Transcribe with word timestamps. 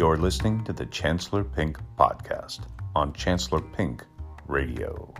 You're 0.00 0.16
listening 0.16 0.64
to 0.64 0.72
the 0.72 0.86
Chancellor 0.86 1.44
Pink 1.44 1.78
podcast 1.98 2.60
on 2.96 3.12
Chancellor 3.12 3.60
Pink 3.60 4.02
Radio. 4.46 5.12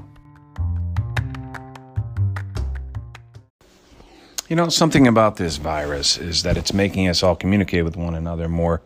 You 4.49 4.57
know, 4.57 4.71
something 4.71 5.07
about 5.07 5.37
this 5.37 5.59
virus 5.59 6.17
is 6.17 6.45
that 6.45 6.57
it's 6.57 6.73
making 6.73 7.09
us 7.09 7.23
all 7.23 7.37
communicate 7.37 7.85
with 7.85 7.99
one 7.99 8.15
another 8.15 8.49
more 8.49 8.81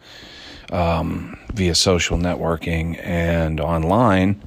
um, 0.73 1.39
via 1.53 1.77
social 1.77 2.19
networking 2.19 2.99
and 3.01 3.61
online, 3.61 4.43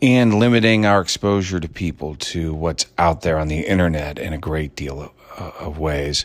and 0.00 0.32
limiting 0.32 0.86
our 0.86 1.02
exposure 1.02 1.60
to 1.60 1.68
people 1.68 2.14
to 2.14 2.54
what's 2.54 2.86
out 2.96 3.20
there 3.20 3.38
on 3.38 3.48
the 3.48 3.60
internet 3.60 4.18
in 4.18 4.32
a 4.32 4.38
great 4.38 4.74
deal 4.74 5.02
of, 5.02 5.10
uh, 5.36 5.50
of 5.66 5.78
ways. 5.78 6.24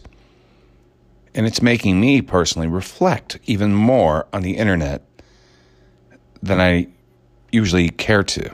And 1.40 1.48
it's 1.48 1.62
making 1.62 2.02
me 2.02 2.22
personally 2.22 2.68
reflect 2.68 3.40
even 3.46 3.74
more 3.74 4.28
on 4.34 4.42
the 4.42 4.58
internet 4.58 5.04
than 6.44 6.60
I 6.60 6.90
usually 7.50 7.88
care 7.88 8.24
to. 8.24 8.54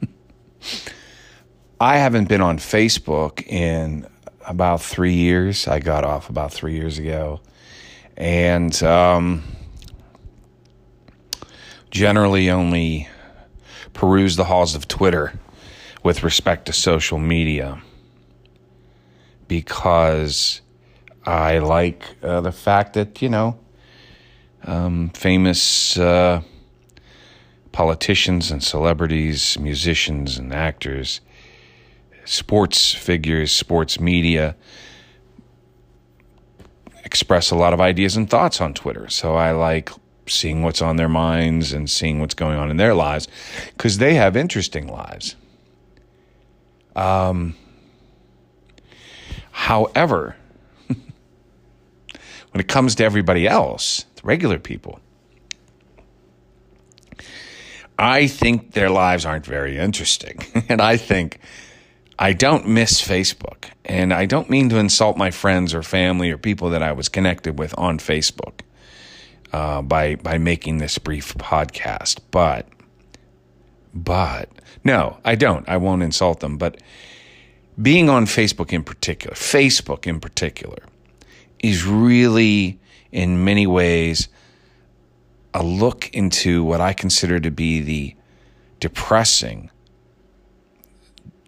I 1.82 1.98
haven't 1.98 2.26
been 2.26 2.40
on 2.40 2.56
Facebook 2.56 3.46
in 3.46 4.06
about 4.46 4.80
three 4.80 5.12
years. 5.12 5.68
I 5.68 5.80
got 5.80 6.02
off 6.02 6.30
about 6.30 6.50
three 6.50 6.72
years 6.72 6.96
ago. 6.96 7.42
And 8.16 8.82
um, 8.82 9.42
generally 11.90 12.48
only 12.48 13.06
peruse 13.92 14.36
the 14.36 14.44
halls 14.44 14.74
of 14.74 14.88
Twitter 14.88 15.38
with 16.02 16.22
respect 16.22 16.64
to 16.64 16.72
social 16.72 17.18
media 17.18 17.82
because 19.46 20.62
I 21.28 21.58
like 21.58 22.16
uh, 22.22 22.40
the 22.40 22.52
fact 22.52 22.94
that, 22.94 23.20
you 23.20 23.28
know, 23.28 23.58
um, 24.64 25.10
famous 25.10 25.98
uh, 25.98 26.42
politicians 27.72 28.50
and 28.50 28.62
celebrities, 28.64 29.58
musicians 29.58 30.38
and 30.38 30.52
actors 30.54 31.20
sports 32.28 32.92
figures, 32.92 33.50
sports 33.50 33.98
media 33.98 34.54
express 37.04 37.50
a 37.50 37.56
lot 37.56 37.72
of 37.72 37.80
ideas 37.80 38.16
and 38.16 38.28
thoughts 38.28 38.60
on 38.60 38.74
Twitter. 38.74 39.08
So 39.08 39.34
I 39.34 39.52
like 39.52 39.90
seeing 40.26 40.62
what's 40.62 40.82
on 40.82 40.96
their 40.96 41.08
minds 41.08 41.72
and 41.72 41.88
seeing 41.88 42.20
what's 42.20 42.34
going 42.34 42.58
on 42.58 42.70
in 42.70 42.76
their 42.76 42.94
lives 42.94 43.28
because 43.68 43.96
they 43.96 44.14
have 44.14 44.36
interesting 44.36 44.86
lives. 44.88 45.36
Um, 46.94 47.56
however, 49.50 50.36
it 52.54 52.68
comes 52.68 52.94
to 52.96 53.04
everybody 53.04 53.46
else, 53.46 54.04
the 54.16 54.22
regular 54.24 54.58
people, 54.58 55.00
I 57.98 58.28
think 58.28 58.72
their 58.72 58.90
lives 58.90 59.26
aren't 59.26 59.44
very 59.44 59.76
interesting. 59.76 60.38
and 60.68 60.80
I 60.80 60.96
think 60.96 61.40
I 62.18 62.32
don't 62.32 62.68
miss 62.68 63.02
Facebook. 63.02 63.64
And 63.84 64.12
I 64.12 64.26
don't 64.26 64.48
mean 64.48 64.68
to 64.68 64.78
insult 64.78 65.16
my 65.16 65.30
friends 65.30 65.74
or 65.74 65.82
family 65.82 66.30
or 66.30 66.38
people 66.38 66.70
that 66.70 66.82
I 66.82 66.92
was 66.92 67.08
connected 67.08 67.58
with 67.58 67.76
on 67.76 67.98
Facebook 67.98 68.60
uh, 69.52 69.82
by, 69.82 70.14
by 70.16 70.38
making 70.38 70.78
this 70.78 70.98
brief 70.98 71.34
podcast. 71.34 72.20
But, 72.30 72.68
but, 73.92 74.48
no, 74.84 75.18
I 75.24 75.34
don't. 75.34 75.68
I 75.68 75.78
won't 75.78 76.02
insult 76.02 76.40
them. 76.40 76.56
But 76.56 76.80
being 77.80 78.08
on 78.08 78.26
Facebook 78.26 78.72
in 78.72 78.84
particular, 78.84 79.34
Facebook 79.34 80.06
in 80.06 80.20
particular, 80.20 80.78
is 81.60 81.84
really, 81.84 82.78
in 83.12 83.44
many 83.44 83.66
ways, 83.66 84.28
a 85.54 85.62
look 85.62 86.08
into 86.10 86.62
what 86.62 86.80
I 86.80 86.92
consider 86.92 87.40
to 87.40 87.50
be 87.50 87.80
the 87.80 88.14
depressing 88.80 89.70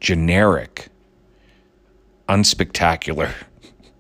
generic, 0.00 0.88
unspectacular, 2.28 3.32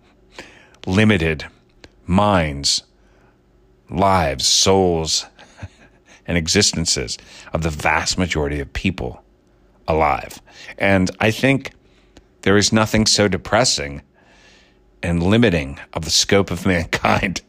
limited 0.86 1.46
minds, 2.06 2.82
lives, 3.88 4.46
souls, 4.46 5.26
and 6.26 6.38
existences 6.38 7.18
of 7.52 7.62
the 7.62 7.70
vast 7.70 8.18
majority 8.18 8.60
of 8.60 8.72
people 8.72 9.22
alive. 9.86 10.40
And 10.78 11.10
I 11.20 11.30
think 11.30 11.72
there 12.42 12.56
is 12.56 12.72
nothing 12.72 13.06
so 13.06 13.28
depressing 13.28 14.02
and 15.02 15.22
limiting 15.22 15.78
of 15.92 16.04
the 16.04 16.10
scope 16.10 16.50
of 16.50 16.66
mankind 16.74 17.42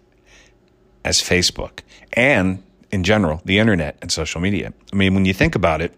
as 1.03 1.21
Facebook 1.21 1.79
and 2.13 2.63
in 2.91 3.03
general, 3.03 3.41
the 3.45 3.57
internet 3.57 3.97
and 4.01 4.11
social 4.11 4.41
media. 4.41 4.73
I 4.91 4.95
mean, 4.95 5.13
when 5.13 5.23
you 5.25 5.33
think 5.33 5.55
about 5.55 5.81
it, 5.81 5.97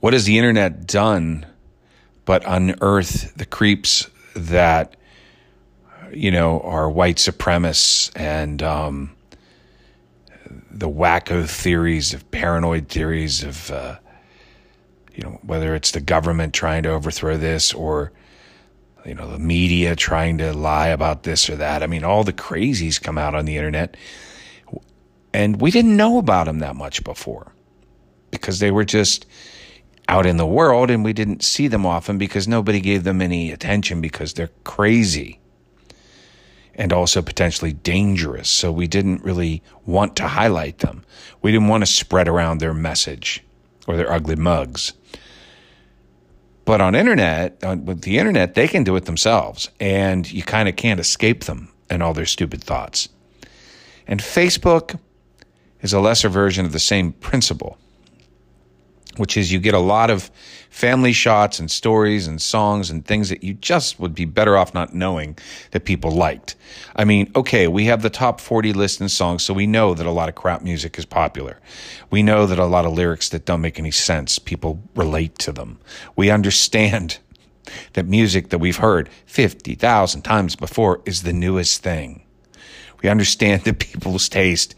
what 0.00 0.12
has 0.12 0.24
the 0.24 0.38
internet 0.38 0.86
done 0.86 1.46
but 2.24 2.42
unearth 2.46 3.34
the 3.34 3.46
creeps 3.46 4.08
that 4.34 4.96
you 6.12 6.30
know 6.30 6.60
are 6.60 6.90
white 6.90 7.16
supremacists 7.16 8.10
and 8.14 8.62
um, 8.62 9.14
the 10.70 10.88
wacko 10.88 11.48
theories 11.48 12.14
of 12.14 12.30
paranoid 12.30 12.88
theories 12.88 13.42
of 13.42 13.70
uh, 13.70 13.96
you 15.14 15.22
know 15.22 15.40
whether 15.42 15.74
it's 15.74 15.90
the 15.90 16.00
government 16.00 16.54
trying 16.54 16.82
to 16.82 16.90
overthrow 16.90 17.36
this 17.36 17.72
or 17.74 18.12
you 19.04 19.14
know 19.14 19.30
the 19.30 19.38
media 19.38 19.96
trying 19.96 20.38
to 20.38 20.52
lie 20.52 20.88
about 20.88 21.22
this 21.22 21.48
or 21.50 21.56
that 21.56 21.82
i 21.82 21.86
mean 21.86 22.04
all 22.04 22.24
the 22.24 22.32
crazies 22.32 23.02
come 23.02 23.18
out 23.18 23.34
on 23.34 23.44
the 23.44 23.56
internet 23.56 23.96
and 25.32 25.60
we 25.60 25.70
didn't 25.70 25.96
know 25.96 26.18
about 26.18 26.46
them 26.46 26.58
that 26.58 26.76
much 26.76 27.02
before 27.04 27.52
because 28.30 28.58
they 28.58 28.70
were 28.70 28.84
just 28.84 29.26
out 30.08 30.26
in 30.26 30.36
the 30.36 30.46
world 30.46 30.90
and 30.90 31.04
we 31.04 31.12
didn't 31.12 31.42
see 31.42 31.68
them 31.68 31.86
often 31.86 32.18
because 32.18 32.48
nobody 32.48 32.80
gave 32.80 33.04
them 33.04 33.22
any 33.22 33.50
attention 33.50 34.00
because 34.00 34.34
they're 34.34 34.50
crazy 34.64 35.38
and 36.74 36.92
also 36.92 37.22
potentially 37.22 37.72
dangerous. 37.72 38.48
So 38.48 38.72
we 38.72 38.86
didn't 38.86 39.22
really 39.22 39.62
want 39.86 40.16
to 40.16 40.28
highlight 40.28 40.78
them. 40.78 41.04
We 41.42 41.52
didn't 41.52 41.68
want 41.68 41.82
to 41.82 41.90
spread 41.90 42.28
around 42.28 42.58
their 42.58 42.74
message 42.74 43.44
or 43.86 43.96
their 43.96 44.10
ugly 44.10 44.36
mugs. 44.36 44.92
But 46.64 46.80
on 46.80 46.94
internet, 46.94 47.62
on, 47.64 47.84
with 47.84 48.02
the 48.02 48.18
internet, 48.18 48.54
they 48.54 48.68
can 48.68 48.84
do 48.84 48.96
it 48.96 49.04
themselves 49.04 49.68
and 49.80 50.30
you 50.30 50.42
kind 50.42 50.68
of 50.68 50.76
can't 50.76 51.00
escape 51.00 51.44
them 51.44 51.68
and 51.90 52.02
all 52.02 52.14
their 52.14 52.26
stupid 52.26 52.62
thoughts. 52.62 53.08
And 54.06 54.20
Facebook 54.20 54.98
is 55.80 55.92
a 55.92 56.00
lesser 56.00 56.28
version 56.28 56.64
of 56.64 56.72
the 56.72 56.78
same 56.78 57.12
principle 57.12 57.78
which 59.16 59.36
is 59.36 59.52
you 59.52 59.58
get 59.58 59.74
a 59.74 59.78
lot 59.78 60.10
of 60.10 60.30
family 60.70 61.12
shots 61.12 61.58
and 61.58 61.70
stories 61.70 62.26
and 62.26 62.40
songs 62.40 62.90
and 62.90 63.04
things 63.04 63.28
that 63.28 63.44
you 63.44 63.54
just 63.54 64.00
would 64.00 64.14
be 64.14 64.24
better 64.24 64.56
off 64.56 64.72
not 64.72 64.94
knowing 64.94 65.36
that 65.72 65.84
people 65.84 66.10
liked. 66.10 66.56
I 66.96 67.04
mean, 67.04 67.30
okay, 67.36 67.68
we 67.68 67.84
have 67.84 68.02
the 68.02 68.10
top 68.10 68.40
40 68.40 68.72
list 68.72 69.00
in 69.00 69.08
songs, 69.08 69.42
so 69.42 69.52
we 69.52 69.66
know 69.66 69.92
that 69.94 70.06
a 70.06 70.10
lot 70.10 70.28
of 70.28 70.34
crap 70.34 70.62
music 70.62 70.98
is 70.98 71.04
popular. 71.04 71.60
We 72.10 72.22
know 72.22 72.46
that 72.46 72.58
a 72.58 72.64
lot 72.64 72.86
of 72.86 72.92
lyrics 72.92 73.28
that 73.30 73.44
don't 73.44 73.60
make 73.60 73.78
any 73.78 73.90
sense, 73.90 74.38
people 74.38 74.82
relate 74.94 75.38
to 75.40 75.52
them. 75.52 75.78
We 76.16 76.30
understand 76.30 77.18
that 77.92 78.06
music 78.06 78.48
that 78.48 78.58
we've 78.58 78.78
heard 78.78 79.08
50,000 79.26 80.22
times 80.22 80.56
before 80.56 81.02
is 81.04 81.22
the 81.22 81.32
newest 81.32 81.82
thing. 81.82 82.22
We 83.02 83.08
understand 83.08 83.62
that 83.64 83.78
people's 83.78 84.28
taste 84.28 84.74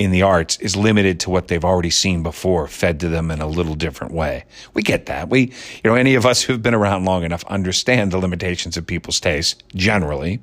in 0.00 0.12
the 0.12 0.22
arts 0.22 0.56
is 0.60 0.74
limited 0.76 1.20
to 1.20 1.28
what 1.28 1.48
they've 1.48 1.64
already 1.64 1.90
seen 1.90 2.22
before, 2.22 2.66
fed 2.66 2.98
to 3.00 3.08
them 3.10 3.30
in 3.30 3.42
a 3.42 3.46
little 3.46 3.74
different 3.74 4.14
way. 4.14 4.46
We 4.72 4.82
get 4.82 5.04
that. 5.06 5.28
We, 5.28 5.42
you 5.42 5.90
know, 5.90 5.94
any 5.94 6.14
of 6.14 6.24
us 6.24 6.40
who've 6.40 6.62
been 6.62 6.74
around 6.74 7.04
long 7.04 7.22
enough 7.22 7.44
understand 7.44 8.10
the 8.10 8.16
limitations 8.16 8.78
of 8.78 8.86
people's 8.86 9.20
tastes 9.20 9.62
generally. 9.74 10.40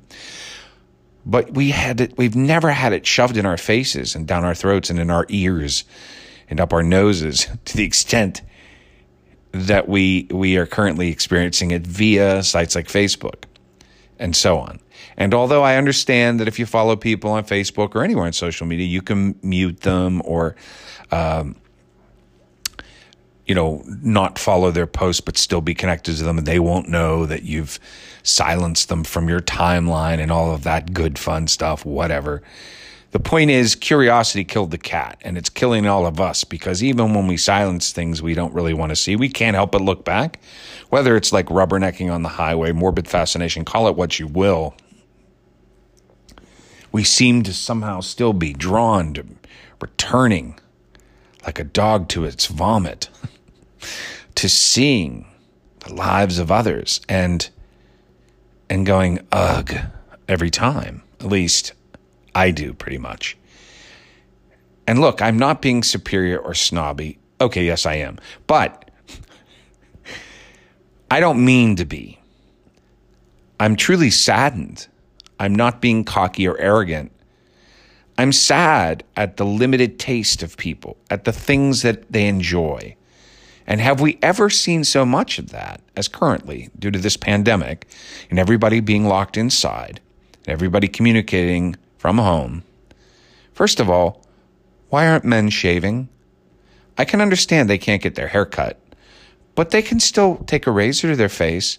But 1.26 1.54
we 1.54 1.70
had 1.70 2.00
it, 2.00 2.16
we've 2.16 2.36
never 2.36 2.70
had 2.70 2.92
it 2.92 3.04
shoved 3.04 3.36
in 3.36 3.44
our 3.44 3.56
faces 3.56 4.14
and 4.14 4.28
down 4.28 4.44
our 4.44 4.54
throats 4.54 4.90
and 4.90 4.98
in 5.00 5.10
our 5.10 5.26
ears 5.28 5.82
and 6.48 6.60
up 6.60 6.72
our 6.72 6.84
noses 6.84 7.48
to 7.64 7.76
the 7.76 7.84
extent 7.84 8.42
that 9.50 9.88
we, 9.88 10.28
we 10.30 10.56
are 10.56 10.66
currently 10.66 11.08
experiencing 11.08 11.72
it 11.72 11.84
via 11.84 12.44
sites 12.44 12.76
like 12.76 12.86
Facebook 12.86 13.47
and 14.18 14.34
so 14.34 14.58
on. 14.58 14.80
And 15.16 15.34
although 15.34 15.62
I 15.62 15.76
understand 15.76 16.40
that 16.40 16.48
if 16.48 16.58
you 16.58 16.66
follow 16.66 16.96
people 16.96 17.30
on 17.30 17.44
Facebook 17.44 17.94
or 17.94 18.02
anywhere 18.04 18.26
on 18.26 18.32
social 18.32 18.66
media, 18.66 18.86
you 18.86 19.02
can 19.02 19.38
mute 19.42 19.80
them 19.80 20.22
or, 20.24 20.56
um, 21.10 21.56
you 23.46 23.54
know, 23.54 23.82
not 23.86 24.38
follow 24.38 24.70
their 24.70 24.86
posts 24.86 25.20
but 25.20 25.36
still 25.36 25.60
be 25.60 25.74
connected 25.74 26.16
to 26.16 26.22
them, 26.22 26.38
and 26.38 26.46
they 26.46 26.58
won't 26.58 26.88
know 26.88 27.26
that 27.26 27.42
you've 27.42 27.78
silenced 28.22 28.88
them 28.88 29.04
from 29.04 29.28
your 29.28 29.40
timeline 29.40 30.18
and 30.18 30.30
all 30.30 30.52
of 30.52 30.64
that 30.64 30.92
good 30.92 31.18
fun 31.18 31.46
stuff, 31.46 31.84
whatever. 31.84 32.42
The 33.10 33.20
point 33.20 33.50
is, 33.50 33.74
curiosity 33.74 34.44
killed 34.44 34.70
the 34.70 34.78
cat, 34.78 35.18
and 35.22 35.38
it's 35.38 35.48
killing 35.48 35.86
all 35.86 36.04
of 36.06 36.20
us 36.20 36.44
because 36.44 36.82
even 36.82 37.14
when 37.14 37.26
we 37.26 37.38
silence 37.38 37.90
things 37.90 38.20
we 38.20 38.34
don't 38.34 38.52
really 38.52 38.74
want 38.74 38.90
to 38.90 38.96
see, 38.96 39.16
we 39.16 39.30
can't 39.30 39.54
help 39.54 39.72
but 39.72 39.80
look 39.80 40.04
back. 40.04 40.40
Whether 40.90 41.16
it's 41.16 41.32
like 41.32 41.46
rubbernecking 41.46 42.12
on 42.12 42.22
the 42.22 42.28
highway, 42.28 42.72
morbid 42.72 43.08
fascination, 43.08 43.64
call 43.64 43.88
it 43.88 43.96
what 43.96 44.18
you 44.18 44.26
will. 44.26 44.74
We 46.92 47.02
seem 47.02 47.42
to 47.44 47.54
somehow 47.54 48.00
still 48.00 48.34
be 48.34 48.52
drawn 48.52 49.14
to 49.14 49.24
returning 49.80 50.58
like 51.46 51.58
a 51.58 51.64
dog 51.64 52.08
to 52.08 52.24
its 52.24 52.46
vomit, 52.46 53.08
to 54.34 54.48
seeing 54.50 55.26
the 55.80 55.94
lives 55.94 56.38
of 56.38 56.50
others 56.50 57.00
and 57.08 57.48
and 58.68 58.84
going 58.84 59.20
ugh 59.32 59.74
every 60.28 60.50
time. 60.50 61.02
At 61.20 61.26
least 61.26 61.72
I 62.34 62.50
do 62.50 62.72
pretty 62.72 62.98
much. 62.98 63.36
And 64.86 65.00
look, 65.00 65.20
I'm 65.20 65.38
not 65.38 65.60
being 65.60 65.82
superior 65.82 66.38
or 66.38 66.54
snobby. 66.54 67.18
Okay, 67.40 67.66
yes, 67.66 67.86
I 67.86 67.94
am. 67.94 68.18
But 68.46 68.90
I 71.10 71.20
don't 71.20 71.44
mean 71.44 71.76
to 71.76 71.84
be. 71.84 72.18
I'm 73.60 73.76
truly 73.76 74.10
saddened. 74.10 74.86
I'm 75.38 75.54
not 75.54 75.80
being 75.80 76.04
cocky 76.04 76.48
or 76.48 76.58
arrogant. 76.58 77.12
I'm 78.16 78.32
sad 78.32 79.04
at 79.16 79.36
the 79.36 79.44
limited 79.44 79.98
taste 79.98 80.42
of 80.42 80.56
people, 80.56 80.96
at 81.10 81.24
the 81.24 81.32
things 81.32 81.82
that 81.82 82.10
they 82.10 82.26
enjoy. 82.26 82.96
And 83.66 83.80
have 83.80 84.00
we 84.00 84.18
ever 84.22 84.48
seen 84.48 84.82
so 84.82 85.04
much 85.04 85.38
of 85.38 85.50
that 85.50 85.82
as 85.94 86.08
currently 86.08 86.70
due 86.78 86.90
to 86.90 86.98
this 86.98 87.16
pandemic 87.16 87.86
and 88.30 88.38
everybody 88.38 88.80
being 88.80 89.04
locked 89.04 89.36
inside 89.36 90.00
and 90.46 90.48
everybody 90.48 90.88
communicating 90.88 91.76
from 91.98 92.18
home? 92.18 92.62
First 93.52 93.80
of 93.80 93.90
all, 93.90 94.24
why 94.88 95.06
aren't 95.06 95.24
men 95.24 95.50
shaving? 95.50 96.08
I 96.96 97.04
can 97.04 97.20
understand 97.20 97.68
they 97.68 97.78
can't 97.78 98.02
get 98.02 98.14
their 98.14 98.28
hair 98.28 98.46
cut, 98.46 98.80
but 99.54 99.70
they 99.70 99.82
can 99.82 100.00
still 100.00 100.36
take 100.46 100.66
a 100.66 100.70
razor 100.70 101.08
to 101.08 101.16
their 101.16 101.28
face. 101.28 101.78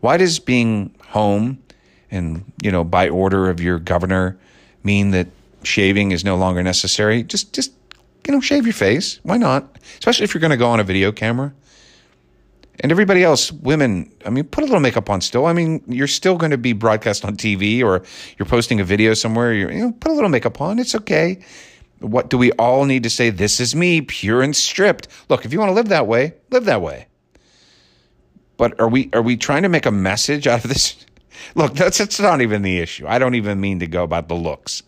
Why 0.00 0.18
does 0.18 0.38
being 0.38 0.94
home 1.08 1.62
and, 2.10 2.52
you 2.62 2.70
know, 2.70 2.84
by 2.84 3.08
order 3.08 3.48
of 3.48 3.60
your 3.60 3.78
governor 3.78 4.36
mean 4.84 5.12
that 5.12 5.28
shaving 5.62 6.12
is 6.12 6.24
no 6.24 6.36
longer 6.36 6.62
necessary? 6.62 7.22
Just 7.22 7.54
just 7.54 7.72
you 8.26 8.32
know, 8.32 8.40
shave 8.40 8.66
your 8.66 8.72
face. 8.72 9.20
Why 9.22 9.36
not? 9.36 9.76
Especially 9.98 10.24
if 10.24 10.34
you're 10.34 10.40
going 10.40 10.50
to 10.50 10.56
go 10.56 10.68
on 10.68 10.80
a 10.80 10.84
video 10.84 11.12
camera. 11.12 11.52
And 12.80 12.92
everybody 12.92 13.22
else, 13.24 13.50
women, 13.50 14.12
I 14.24 14.30
mean, 14.30 14.44
put 14.44 14.62
a 14.62 14.66
little 14.66 14.80
makeup 14.80 15.08
on 15.08 15.20
still. 15.20 15.46
I 15.46 15.52
mean, 15.52 15.82
you're 15.86 16.06
still 16.06 16.36
going 16.36 16.50
to 16.50 16.58
be 16.58 16.72
broadcast 16.72 17.24
on 17.24 17.36
TV 17.36 17.82
or 17.82 18.02
you're 18.38 18.46
posting 18.46 18.80
a 18.80 18.84
video 18.84 19.14
somewhere. 19.14 19.54
you 19.54 19.66
know, 19.68 19.92
put 19.92 20.10
a 20.10 20.14
little 20.14 20.28
makeup 20.28 20.60
on. 20.60 20.78
It's 20.78 20.94
okay. 20.94 21.38
What 22.00 22.28
do 22.28 22.36
we 22.36 22.52
all 22.52 22.84
need 22.84 23.02
to 23.04 23.10
say? 23.10 23.30
This 23.30 23.60
is 23.60 23.74
me, 23.74 24.02
pure 24.02 24.42
and 24.42 24.54
stripped. 24.54 25.08
Look, 25.30 25.44
if 25.44 25.52
you 25.52 25.58
want 25.58 25.70
to 25.70 25.74
live 25.74 25.88
that 25.88 26.06
way, 26.06 26.34
live 26.50 26.66
that 26.66 26.82
way. 26.82 27.06
But 28.56 28.78
are 28.80 28.88
we 28.88 29.10
are 29.12 29.22
we 29.22 29.36
trying 29.36 29.62
to 29.62 29.68
make 29.68 29.86
a 29.86 29.90
message 29.90 30.46
out 30.46 30.64
of 30.64 30.68
this? 30.68 30.96
Look, 31.54 31.74
that's 31.74 31.98
that's 31.98 32.20
not 32.20 32.40
even 32.40 32.62
the 32.62 32.78
issue. 32.78 33.06
I 33.06 33.18
don't 33.18 33.34
even 33.34 33.60
mean 33.60 33.80
to 33.80 33.86
go 33.86 34.02
about 34.02 34.28
the 34.28 34.34
looks. 34.34 34.82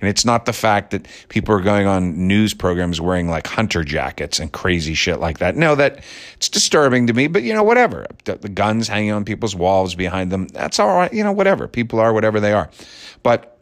And 0.00 0.08
it's 0.08 0.24
not 0.24 0.44
the 0.44 0.52
fact 0.52 0.90
that 0.90 1.06
people 1.28 1.54
are 1.54 1.60
going 1.60 1.86
on 1.86 2.26
news 2.26 2.54
programs 2.54 3.00
wearing 3.00 3.28
like 3.28 3.46
hunter 3.46 3.82
jackets 3.82 4.38
and 4.38 4.52
crazy 4.52 4.94
shit 4.94 5.20
like 5.20 5.38
that. 5.38 5.56
No, 5.56 5.74
that 5.74 6.04
it's 6.34 6.48
disturbing 6.48 7.06
to 7.06 7.12
me, 7.12 7.28
but 7.28 7.42
you 7.42 7.54
know, 7.54 7.62
whatever. 7.62 8.06
The, 8.24 8.36
the 8.36 8.48
guns 8.48 8.88
hanging 8.88 9.12
on 9.12 9.24
people's 9.24 9.56
walls 9.56 9.94
behind 9.94 10.30
them, 10.30 10.48
that's 10.48 10.78
all 10.78 10.94
right. 10.94 11.12
You 11.12 11.24
know, 11.24 11.32
whatever. 11.32 11.68
People 11.68 11.98
are 12.00 12.12
whatever 12.12 12.40
they 12.40 12.52
are. 12.52 12.70
But 13.22 13.58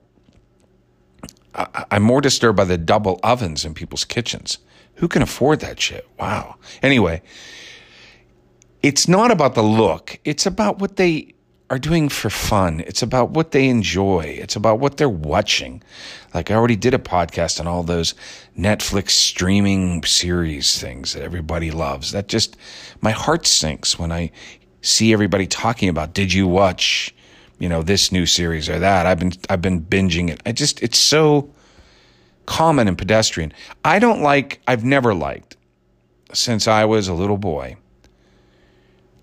I, 1.55 1.85
I'm 1.91 2.03
more 2.03 2.21
disturbed 2.21 2.57
by 2.57 2.65
the 2.65 2.79
double 2.79 3.21
ovens 3.23 3.65
in 3.65 3.75
people's 3.75 4.05
kitchens. 4.05 4.59
Who 4.97 5.09
can 5.09 5.23
afford 5.23 5.61
that 5.61 5.81
shit? 5.81 6.09
Wow. 6.19 6.57
Anyway, 6.83 7.23
it's 8.83 9.09
not 9.09 9.31
about 9.31 9.55
the 9.55 9.63
look. 9.63 10.19
It's 10.25 10.47
about 10.47 10.79
what 10.79 10.97
they 10.97 11.35
are 11.71 11.79
doing 11.79 12.09
for 12.09 12.29
fun. 12.29 12.81
It's 12.81 13.03
about 13.03 13.31
what 13.31 13.53
they 13.53 13.69
enjoy. 13.69 14.37
It's 14.39 14.57
about 14.57 14.81
what 14.81 14.97
they're 14.97 15.09
watching. 15.09 15.83
Like 16.35 16.51
I 16.51 16.55
already 16.55 16.77
did 16.77 16.95
a 16.95 16.99
podcast 16.99 17.59
on 17.59 17.67
all 17.67 17.83
those 17.83 18.15
Netflix 18.59 19.11
streaming 19.11 20.05
series 20.05 20.79
things 20.79 21.15
that 21.15 21.23
everybody 21.23 21.71
loves. 21.71 22.13
That 22.13 22.29
just, 22.29 22.57
my 23.01 23.13
heart 23.13 23.47
sinks 23.47 23.99
when 23.99 24.13
I 24.13 24.31
see 24.83 25.13
everybody 25.13 25.47
talking 25.47 25.89
about, 25.89 26.13
did 26.13 26.33
you 26.33 26.47
watch, 26.47 27.15
you 27.59 27.69
know, 27.69 27.83
this 27.83 28.13
new 28.13 28.27
series 28.27 28.69
or 28.69 28.79
that? 28.79 29.07
I've 29.07 29.19
been, 29.19 29.33
I've 29.49 29.63
been 29.63 29.81
binging 29.81 30.29
it. 30.29 30.43
I 30.45 30.53
just, 30.53 30.83
it's 30.83 30.99
so 30.99 31.51
common 32.45 32.89
and 32.89 32.99
pedestrian. 32.99 33.55
I 33.85 33.99
don't 33.99 34.21
like, 34.21 34.61
I've 34.67 34.85
never 34.85 35.15
liked 35.15 35.57
since 36.35 36.69
I 36.69 36.85
was 36.85 37.09
a 37.09 37.15
little 37.15 37.39
boy 37.39 37.77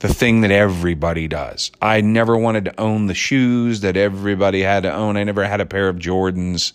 the 0.01 0.11
thing 0.11 0.41
that 0.41 0.49
everybody 0.49 1.27
does. 1.27 1.71
I 1.79 2.01
never 2.01 2.35
wanted 2.35 2.65
to 2.65 2.79
own 2.79 3.05
the 3.05 3.13
shoes 3.13 3.81
that 3.81 3.95
everybody 3.95 4.61
had 4.61 4.81
to 4.83 4.91
own. 4.91 5.15
I 5.15 5.23
never 5.23 5.45
had 5.45 5.61
a 5.61 5.65
pair 5.65 5.87
of 5.89 5.97
Jordans. 5.97 6.73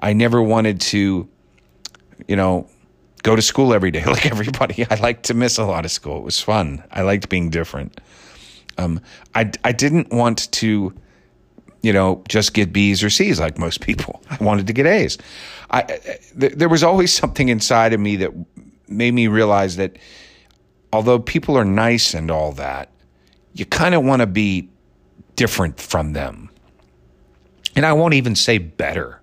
I 0.00 0.14
never 0.14 0.42
wanted 0.42 0.80
to, 0.80 1.28
you 2.26 2.36
know, 2.36 2.66
go 3.22 3.36
to 3.36 3.42
school 3.42 3.74
every 3.74 3.90
day 3.90 4.02
like 4.06 4.24
everybody. 4.24 4.86
I 4.90 4.94
liked 4.94 5.24
to 5.24 5.34
miss 5.34 5.58
a 5.58 5.64
lot 5.64 5.84
of 5.84 5.90
school. 5.90 6.18
It 6.18 6.24
was 6.24 6.40
fun. 6.40 6.82
I 6.90 7.02
liked 7.02 7.28
being 7.28 7.50
different. 7.50 8.00
Um, 8.78 8.98
I, 9.34 9.52
I 9.62 9.72
didn't 9.72 10.10
want 10.10 10.50
to, 10.52 10.94
you 11.82 11.92
know, 11.92 12.24
just 12.30 12.54
get 12.54 12.72
B's 12.72 13.04
or 13.04 13.10
C's 13.10 13.38
like 13.38 13.58
most 13.58 13.82
people. 13.82 14.22
I 14.30 14.42
wanted 14.42 14.66
to 14.68 14.72
get 14.72 14.86
A's. 14.86 15.18
I, 15.70 15.82
th- 15.82 16.54
there 16.54 16.70
was 16.70 16.82
always 16.82 17.12
something 17.12 17.50
inside 17.50 17.92
of 17.92 18.00
me 18.00 18.16
that 18.16 18.30
made 18.88 19.12
me 19.12 19.28
realize 19.28 19.76
that 19.76 19.98
although 20.94 21.18
people 21.18 21.58
are 21.58 21.64
nice 21.64 22.14
and 22.14 22.30
all 22.30 22.52
that, 22.52 22.88
you 23.52 23.66
kind 23.66 23.96
of 23.96 24.04
want 24.04 24.20
to 24.20 24.28
be 24.28 24.68
different 25.34 25.80
from 25.80 26.12
them. 26.12 26.48
And 27.74 27.84
I 27.84 27.92
won't 27.92 28.14
even 28.14 28.36
say 28.36 28.58
better, 28.58 29.20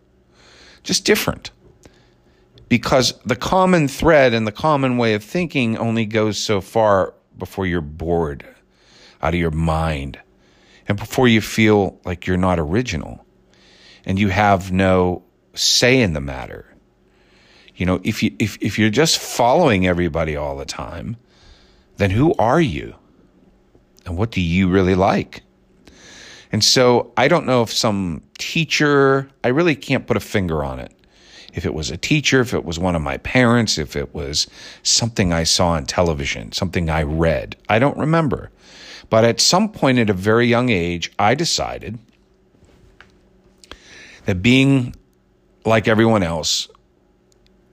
just 0.84 1.06
different. 1.06 1.52
Because 2.68 3.14
the 3.26 3.38
common 3.38 3.88
thread 3.88 4.34
and 4.34 4.46
the 4.46 4.52
common 4.52 4.98
way 4.98 5.14
of 5.14 5.24
thinking 5.24 5.78
only 5.78 6.06
goes 6.06 6.38
so 6.38 6.60
far 6.60 7.14
before 7.38 7.66
you're 7.66 7.80
bored 7.80 8.46
out 9.22 9.34
of 9.34 9.40
your 9.40 9.52
mind 9.52 10.20
and 10.90 10.98
before 10.98 11.30
you 11.30 11.40
feel 11.40 12.02
like 12.04 12.28
you're 12.28 12.36
not 12.36 12.60
original 12.60 13.26
and 14.04 14.20
you 14.20 14.28
have 14.28 14.74
no 14.74 15.24
say 15.54 16.02
in 16.02 16.12
the 16.12 16.20
matter. 16.20 16.66
You 17.78 17.86
know, 17.86 18.02
if 18.04 18.22
you 18.24 18.36
if, 18.40 18.58
if 18.60 18.78
you're 18.78 18.90
just 18.90 19.20
following 19.20 19.88
everybody 19.88 20.36
all 20.36 20.58
the 20.58 20.66
time, 20.66 21.16
then 22.02 22.10
who 22.10 22.34
are 22.40 22.60
you? 22.60 22.96
And 24.06 24.18
what 24.18 24.32
do 24.32 24.42
you 24.42 24.68
really 24.68 24.96
like? 24.96 25.44
And 26.52 26.64
so 26.64 27.14
I 27.16 27.28
don't 27.28 27.46
know 27.46 27.62
if 27.62 27.72
some 27.72 28.24
teacher, 28.40 29.30
I 29.44 29.50
really 29.50 29.76
can't 29.76 30.08
put 30.08 30.18
a 30.18 30.22
finger 30.22 30.64
on 30.64 30.80
it. 30.80 30.92
If 31.54 31.66
it 31.66 31.74
was 31.74 31.92
a 31.92 31.98
teacher, 31.98 32.42
if 32.42 32.54
it 32.54 32.66
was 32.66 32.80
one 32.80 32.96
of 32.96 33.02
my 33.02 33.18
parents, 33.18 33.78
if 33.78 33.96
it 33.96 34.16
was 34.16 34.48
something 34.84 35.32
I 35.32 35.44
saw 35.44 35.70
on 35.70 35.86
television, 35.86 36.52
something 36.54 36.90
I 36.90 37.04
read, 37.04 37.56
I 37.70 37.78
don't 37.78 37.98
remember. 37.98 38.50
But 39.10 39.24
at 39.24 39.40
some 39.40 39.70
point 39.70 40.00
at 40.00 40.10
a 40.10 40.14
very 40.14 40.48
young 40.48 40.70
age, 40.70 41.12
I 41.20 41.36
decided 41.36 42.00
that 44.26 44.42
being 44.42 44.96
like 45.66 45.88
everyone 45.88 46.24
else 46.24 46.68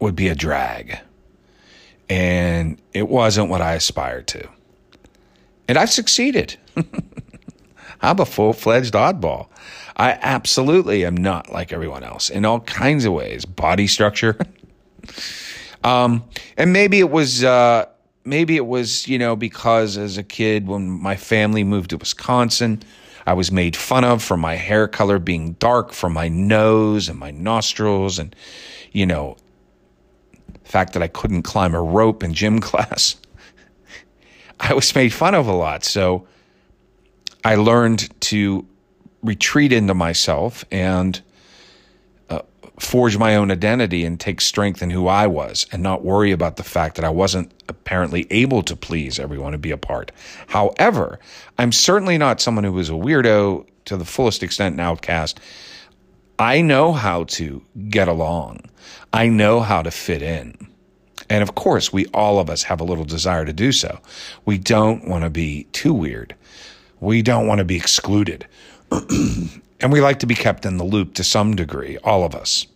would 0.00 0.16
be 0.16 0.28
a 0.28 0.35
drag 0.35 0.99
and 2.08 2.80
it 2.92 3.08
wasn't 3.08 3.50
what 3.50 3.60
I 3.60 3.74
aspired 3.74 4.26
to. 4.28 4.48
And 5.66 5.76
I've 5.76 5.90
succeeded. 5.90 6.56
I'm 8.00 8.20
a 8.20 8.24
full 8.24 8.52
fledged 8.52 8.94
oddball. 8.94 9.48
I 9.96 10.18
absolutely 10.22 11.04
am 11.04 11.16
not 11.16 11.50
like 11.50 11.72
everyone 11.72 12.04
else 12.04 12.30
in 12.30 12.44
all 12.44 12.60
kinds 12.60 13.04
of 13.04 13.12
ways. 13.12 13.44
Body 13.44 13.86
structure. 13.86 14.38
um, 15.84 16.24
and 16.56 16.72
maybe 16.72 17.00
it 17.00 17.10
was, 17.10 17.42
uh, 17.42 17.86
maybe 18.24 18.56
it 18.56 18.66
was, 18.66 19.08
you 19.08 19.18
know, 19.18 19.34
because 19.34 19.98
as 19.98 20.16
a 20.16 20.22
kid, 20.22 20.68
when 20.68 20.88
my 20.88 21.16
family 21.16 21.64
moved 21.64 21.90
to 21.90 21.96
Wisconsin, 21.96 22.82
I 23.26 23.34
was 23.34 23.50
made 23.50 23.76
fun 23.76 24.04
of 24.04 24.22
for 24.22 24.36
my 24.36 24.54
hair 24.54 24.88
color 24.88 25.18
being 25.18 25.52
dark, 25.54 25.92
for 25.92 26.08
my 26.08 26.28
nose 26.28 27.08
and 27.08 27.18
my 27.18 27.30
nostrils, 27.30 28.18
and, 28.18 28.34
you 28.92 29.04
know, 29.04 29.36
fact 30.68 30.92
that 30.92 31.02
I 31.02 31.08
couldn't 31.08 31.42
climb 31.42 31.75
a 31.75 31.82
rope 31.82 32.22
in 32.22 32.34
gym 32.34 32.60
class. 32.68 33.16
I 34.60 34.75
was 34.75 34.94
made 34.94 35.12
fun 35.12 35.34
of 35.34 35.46
a 35.46 35.52
lot. 35.52 35.84
So 35.84 36.26
I 37.44 37.54
learned 37.54 38.08
to 38.22 38.66
retreat 39.22 39.72
into 39.72 39.94
myself 39.94 40.64
and 40.70 41.20
uh, 42.28 42.42
forge 42.78 43.16
my 43.16 43.37
own 43.37 43.50
identity 43.50 44.04
and 44.04 44.18
take 44.18 44.40
strength 44.40 44.82
in 44.82 44.90
who 44.90 45.06
I 45.06 45.26
was 45.26 45.66
and 45.72 45.82
not 45.82 46.04
worry 46.04 46.32
about 46.32 46.56
the 46.56 46.64
fact 46.64 46.96
that 46.96 47.04
I 47.04 47.10
wasn't 47.10 47.52
apparently 47.68 48.26
able 48.30 48.62
to 48.64 48.76
please 48.76 49.18
everyone 49.18 49.54
and 49.54 49.62
be 49.62 49.70
a 49.70 49.76
part. 49.76 50.10
However, 50.48 51.20
I'm 51.56 51.72
certainly 51.72 52.18
not 52.18 52.40
someone 52.40 52.64
who 52.64 52.78
is 52.78 52.90
a 52.90 52.94
weirdo 52.94 53.66
to 53.87 53.96
the 53.96 54.04
fullest 54.04 54.42
extent 54.42 54.75
an 54.75 54.80
outcast. 54.80 55.40
I 56.38 56.60
know 56.60 56.92
how 56.92 57.25
to 57.25 57.62
get 57.88 58.08
along. 58.08 58.60
I 59.12 59.28
know 59.28 59.61
how 59.61 59.83
to 59.83 59.90
fit 59.90 60.23
in. 60.23 60.54
And 61.30 61.42
of 61.42 61.54
course, 61.54 61.92
we 61.92 62.07
all 62.07 62.38
of 62.38 62.49
us 62.49 62.62
have 62.64 62.80
a 62.80 62.85
little 62.85 63.04
desire 63.04 63.45
to 63.45 63.52
do 63.52 63.73
so. 63.73 63.99
We 64.45 64.59
don't 64.59 65.07
want 65.09 65.25
to 65.25 65.30
be 65.30 65.64
too 65.73 65.92
weird. 65.92 66.35
We 67.00 67.23
don't 67.23 67.47
want 67.47 67.59
to 67.59 67.64
be 67.64 67.76
excluded. 67.76 68.47
And 69.80 69.92
we 69.92 70.00
like 70.00 70.18
to 70.21 70.26
be 70.26 70.35
kept 70.35 70.66
in 70.66 70.76
the 70.76 70.85
loop 70.85 71.14
to 71.14 71.25
some 71.25 71.54
degree, 71.54 71.99
all 71.99 72.25
of 72.25 72.35
us. 72.35 72.66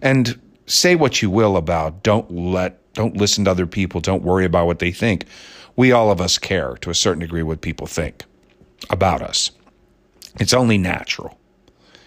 And 0.00 0.40
say 0.66 0.94
what 0.94 1.22
you 1.22 1.30
will 1.30 1.56
about 1.56 2.02
don't 2.02 2.30
let 2.30 2.80
don't 2.94 3.16
listen 3.16 3.44
to 3.44 3.50
other 3.50 3.66
people, 3.66 4.00
don't 4.00 4.22
worry 4.22 4.46
about 4.46 4.66
what 4.66 4.78
they 4.78 4.90
think. 4.90 5.26
We 5.76 5.92
all 5.92 6.10
of 6.10 6.20
us 6.20 6.38
care 6.38 6.76
to 6.80 6.88
a 6.88 6.94
certain 6.94 7.20
degree 7.20 7.42
what 7.42 7.60
people 7.60 7.86
think 7.86 8.24
about 8.88 9.20
us. 9.20 9.50
It's 10.40 10.54
only 10.54 10.78
natural. 10.78 11.38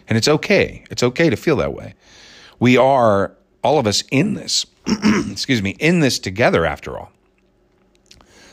And 0.08 0.18
it's 0.18 0.28
okay. 0.28 0.84
It's 0.90 1.04
okay 1.04 1.30
to 1.30 1.36
feel 1.36 1.58
that 1.58 1.76
way. 1.76 1.94
We 2.60 2.76
are 2.76 3.36
all 3.64 3.80
of 3.80 3.88
us 3.88 4.04
in 4.12 4.34
this, 4.34 4.66
excuse 5.32 5.62
me, 5.62 5.72
in 5.80 6.00
this 6.00 6.20
together 6.20 6.66
after 6.66 6.98
all. 6.98 7.12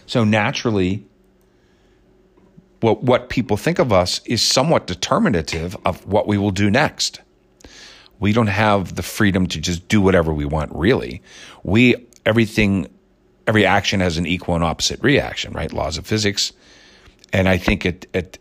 So 0.07 0.25
naturally, 0.25 1.05
what, 2.81 3.03
what 3.03 3.29
people 3.29 3.57
think 3.57 3.79
of 3.79 3.93
us 3.93 4.21
is 4.25 4.43
somewhat 4.43 4.87
determinative 4.87 5.77
of 5.85 6.07
what 6.07 6.27
we 6.27 6.39
will 6.39 6.51
do 6.51 6.71
next. 6.71 7.21
We 8.19 8.33
don't 8.33 8.47
have 8.47 8.95
the 8.95 9.03
freedom 9.03 9.47
to 9.49 9.61
just 9.61 9.89
do 9.89 10.01
whatever 10.01 10.33
we 10.33 10.45
want, 10.45 10.73
really. 10.75 11.23
We, 11.63 12.07
everything, 12.25 12.89
every 13.47 13.67
action 13.67 14.01
has 14.01 14.17
an 14.17 14.27
equal 14.27 14.55
and 14.55 14.65
opposite 14.65 15.03
reaction, 15.03 15.53
right? 15.53 15.73
Laws 15.73 15.99
of 15.99 16.07
physics. 16.07 16.53
And 17.33 17.49
I 17.49 17.59
think 17.59 17.85
it, 17.85 18.07
it 18.15 18.39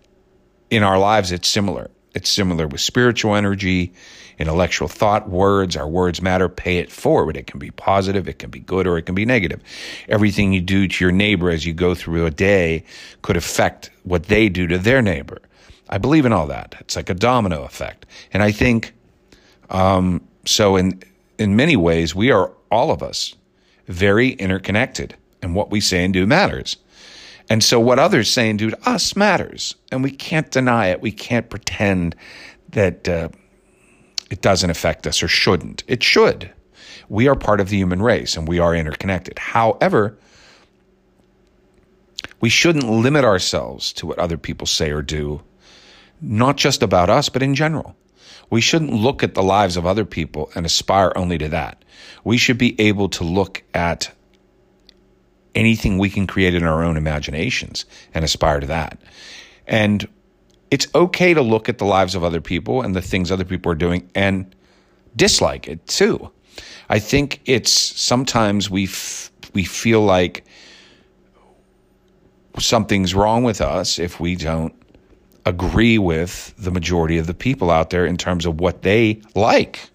in 0.69 0.83
our 0.83 0.97
lives, 0.97 1.31
it's 1.31 1.47
similar. 1.47 1.89
It's 2.15 2.29
similar 2.29 2.65
with 2.65 2.79
spiritual 2.79 3.35
energy, 3.35 3.93
intellectual 4.39 4.87
thought, 4.87 5.29
words. 5.29 5.75
Our 5.75 5.87
words 5.87 6.21
matter. 6.21 6.47
Pay 6.47 6.77
it 6.77 6.91
forward. 6.91 7.35
It 7.35 7.45
can 7.45 7.59
be 7.59 7.71
positive, 7.71 8.27
it 8.27 8.39
can 8.39 8.49
be 8.49 8.59
good, 8.59 8.87
or 8.87 8.97
it 8.97 9.05
can 9.05 9.15
be 9.15 9.25
negative. 9.25 9.61
Everything 10.07 10.53
you 10.53 10.61
do 10.61 10.87
to 10.87 11.03
your 11.03 11.11
neighbor 11.11 11.49
as 11.49 11.65
you 11.65 11.73
go 11.73 11.93
through 11.93 12.25
a 12.25 12.31
day 12.31 12.85
could 13.21 13.35
affect 13.35 13.91
what 14.03 14.23
they 14.23 14.47
do 14.49 14.65
to 14.67 14.77
their 14.77 15.01
neighbor. 15.01 15.41
I 15.89 15.97
believe 15.97 16.25
in 16.25 16.33
all 16.33 16.47
that. 16.47 16.75
It's 16.79 16.95
like 16.95 17.09
a 17.09 17.13
domino 17.13 17.63
effect. 17.63 18.05
And 18.33 18.41
I 18.41 18.51
think, 18.51 18.93
um, 19.69 20.25
so 20.45 20.77
in, 20.77 21.03
in 21.37 21.55
many 21.55 21.75
ways, 21.75 22.15
we 22.15 22.31
are 22.31 22.51
all 22.71 22.91
of 22.91 23.03
us 23.03 23.35
very 23.87 24.29
interconnected 24.29 25.15
and 25.41 25.53
what 25.53 25.69
we 25.69 25.81
say 25.81 26.03
and 26.03 26.13
do 26.13 26.25
matters. 26.25 26.77
And 27.49 27.63
so 27.63 27.79
what 27.79 27.99
others 27.99 28.31
say 28.31 28.49
and 28.49 28.57
do 28.57 28.71
to 28.71 28.89
us 28.89 29.15
matters. 29.15 29.75
And 29.91 30.03
we 30.03 30.11
can't 30.11 30.49
deny 30.49 30.87
it. 30.87 31.01
We 31.01 31.11
can't 31.11 31.49
pretend 31.49 32.15
that 32.69 33.07
uh, 33.07 33.29
it 34.31 34.41
doesn't 34.41 34.69
affect 34.69 35.05
us 35.05 35.21
or 35.21 35.27
shouldn't. 35.27 35.83
It 35.87 36.03
should. 36.03 36.51
We 37.07 37.27
are 37.27 37.35
part 37.35 37.59
of 37.59 37.69
the 37.69 37.77
human 37.77 38.01
race 38.01 38.35
and 38.35 38.47
we 38.47 38.59
are 38.59 38.75
interconnected. 38.75 39.37
However, 39.37 40.17
we 42.41 42.49
shouldn't 42.49 42.89
limit 42.89 43.23
ourselves 43.23 43.93
to 43.93 44.07
what 44.07 44.19
other 44.19 44.37
people 44.37 44.67
say 44.67 44.91
or 44.91 45.01
do, 45.01 45.41
not 46.21 46.57
just 46.57 46.81
about 46.81 47.09
us, 47.09 47.29
but 47.29 47.43
in 47.43 47.55
general. 47.55 47.95
We 48.49 48.61
shouldn't 48.61 48.93
look 48.93 49.23
at 49.23 49.33
the 49.33 49.43
lives 49.43 49.77
of 49.77 49.85
other 49.85 50.05
people 50.05 50.51
and 50.55 50.65
aspire 50.65 51.11
only 51.15 51.37
to 51.39 51.49
that. 51.49 51.83
We 52.23 52.37
should 52.37 52.57
be 52.57 52.79
able 52.79 53.09
to 53.09 53.23
look 53.23 53.63
at 53.73 54.11
anything 55.55 55.97
we 55.97 56.09
can 56.09 56.27
create 56.27 56.53
in 56.53 56.63
our 56.63 56.83
own 56.83 56.97
imaginations 56.97 57.85
and 58.13 58.23
aspire 58.23 58.59
to 58.59 58.67
that. 58.67 59.01
And 59.67 60.07
it's 60.69 60.87
okay 60.93 61.33
to 61.33 61.41
look 61.41 61.69
at 61.69 61.77
the 61.77 61.85
lives 61.85 62.15
of 62.15 62.23
other 62.23 62.41
people 62.41 62.81
and 62.81 62.95
the 62.95 63.01
things 63.01 63.31
other 63.31 63.45
people 63.45 63.71
are 63.71 63.75
doing 63.75 64.09
and 64.13 64.53
dislike 65.15 65.67
it 65.67 65.85
too. 65.87 66.31
I 66.89 66.99
think 66.99 67.41
it's 67.45 67.71
sometimes 67.71 68.69
we 68.69 68.85
f- 68.85 69.31
we 69.53 69.63
feel 69.63 70.01
like 70.01 70.45
something's 72.59 73.15
wrong 73.15 73.43
with 73.43 73.61
us 73.61 73.99
if 73.99 74.19
we 74.19 74.35
don't 74.35 74.73
agree 75.45 75.97
with 75.97 76.53
the 76.57 76.71
majority 76.71 77.17
of 77.17 77.27
the 77.27 77.33
people 77.33 77.69
out 77.69 77.89
there 77.89 78.05
in 78.05 78.17
terms 78.17 78.45
of 78.45 78.59
what 78.59 78.81
they 78.81 79.21
like 79.35 79.89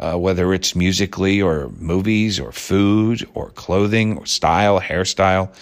uh, 0.00 0.16
whether 0.16 0.54
it's 0.54 0.74
musically 0.74 1.42
or 1.42 1.68
movies 1.78 2.40
or 2.40 2.52
food 2.52 3.28
or 3.34 3.50
clothing 3.50 4.16
or 4.16 4.24
style, 4.24 4.80
hairstyle, 4.80 5.54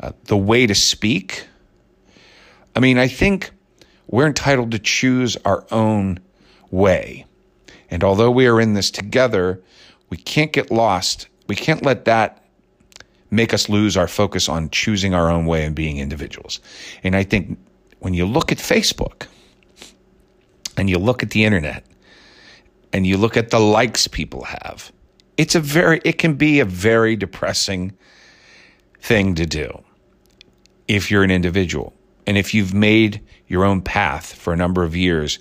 uh, 0.00 0.12
the 0.24 0.36
way 0.36 0.66
to 0.66 0.74
speak. 0.74 1.44
I 2.76 2.80
mean, 2.80 2.98
I 2.98 3.08
think 3.08 3.50
we're 4.06 4.28
entitled 4.28 4.70
to 4.70 4.78
choose 4.78 5.36
our 5.44 5.66
own 5.72 6.20
way. 6.70 7.26
And 7.90 8.04
although 8.04 8.30
we 8.30 8.46
are 8.46 8.60
in 8.60 8.74
this 8.74 8.92
together, 8.92 9.60
we 10.08 10.16
can't 10.16 10.52
get 10.52 10.70
lost. 10.70 11.26
We 11.48 11.56
can't 11.56 11.84
let 11.84 12.04
that 12.04 12.44
make 13.32 13.52
us 13.52 13.68
lose 13.68 13.96
our 13.96 14.08
focus 14.08 14.48
on 14.48 14.70
choosing 14.70 15.14
our 15.14 15.28
own 15.28 15.46
way 15.46 15.64
and 15.64 15.74
being 15.74 15.98
individuals. 15.98 16.60
And 17.02 17.16
I 17.16 17.24
think 17.24 17.58
when 17.98 18.14
you 18.14 18.24
look 18.24 18.52
at 18.52 18.58
Facebook 18.58 19.26
and 20.76 20.88
you 20.88 20.98
look 20.98 21.24
at 21.24 21.30
the 21.30 21.44
internet, 21.44 21.84
and 22.92 23.06
you 23.06 23.16
look 23.16 23.36
at 23.36 23.50
the 23.50 23.60
likes 23.60 24.08
people 24.08 24.44
have, 24.44 24.92
it's 25.36 25.54
a 25.54 25.60
very, 25.60 26.00
it 26.04 26.18
can 26.18 26.34
be 26.34 26.60
a 26.60 26.64
very 26.64 27.16
depressing 27.16 27.96
thing 29.00 29.34
to 29.34 29.46
do 29.46 29.82
if 30.88 31.10
you're 31.10 31.22
an 31.22 31.30
individual. 31.30 31.94
And 32.26 32.36
if 32.36 32.52
you've 32.52 32.74
made 32.74 33.22
your 33.48 33.64
own 33.64 33.80
path 33.80 34.34
for 34.34 34.52
a 34.52 34.56
number 34.56 34.84
of 34.84 34.94
years, 34.94 35.38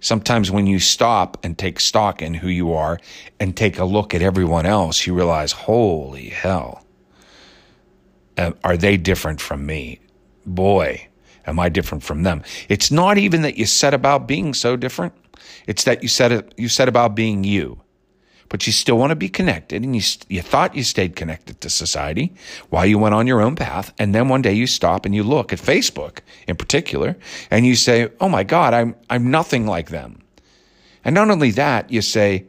sometimes 0.00 0.50
when 0.50 0.66
you 0.66 0.78
stop 0.78 1.42
and 1.44 1.58
take 1.58 1.80
stock 1.80 2.22
in 2.22 2.34
who 2.34 2.48
you 2.48 2.72
are 2.74 3.00
and 3.40 3.56
take 3.56 3.78
a 3.78 3.84
look 3.84 4.14
at 4.14 4.22
everyone 4.22 4.66
else, 4.66 5.06
you 5.06 5.14
realize, 5.14 5.52
holy 5.52 6.28
hell, 6.28 6.84
uh, 8.36 8.52
are 8.62 8.76
they 8.76 8.96
different 8.96 9.40
from 9.40 9.66
me? 9.66 10.00
Boy, 10.46 11.08
am 11.46 11.58
I 11.58 11.68
different 11.68 12.02
from 12.04 12.22
them. 12.22 12.42
It's 12.68 12.90
not 12.90 13.18
even 13.18 13.42
that 13.42 13.56
you 13.56 13.66
set 13.66 13.94
about 13.94 14.26
being 14.26 14.54
so 14.54 14.76
different. 14.76 15.14
It's 15.66 15.84
that 15.84 16.02
you 16.02 16.08
said 16.08 16.54
you 16.56 16.68
said 16.68 16.88
about 16.88 17.14
being 17.14 17.44
you, 17.44 17.80
but 18.48 18.66
you 18.66 18.72
still 18.72 18.98
want 18.98 19.10
to 19.10 19.16
be 19.16 19.28
connected, 19.28 19.82
and 19.82 19.94
you 19.96 20.02
you 20.28 20.42
thought 20.42 20.76
you 20.76 20.82
stayed 20.82 21.16
connected 21.16 21.60
to 21.60 21.70
society 21.70 22.34
while 22.70 22.86
you 22.86 22.98
went 22.98 23.14
on 23.14 23.26
your 23.26 23.40
own 23.40 23.56
path, 23.56 23.92
and 23.98 24.14
then 24.14 24.28
one 24.28 24.42
day 24.42 24.52
you 24.52 24.66
stop 24.66 25.04
and 25.06 25.14
you 25.14 25.22
look 25.22 25.52
at 25.52 25.58
Facebook 25.58 26.18
in 26.46 26.56
particular, 26.56 27.16
and 27.50 27.66
you 27.66 27.74
say, 27.74 28.08
"Oh 28.20 28.28
my 28.28 28.44
God, 28.44 28.74
I'm 28.74 28.94
I'm 29.10 29.30
nothing 29.30 29.66
like 29.66 29.88
them," 29.88 30.22
and 31.04 31.14
not 31.14 31.30
only 31.30 31.50
that, 31.52 31.90
you 31.90 32.02
say, 32.02 32.46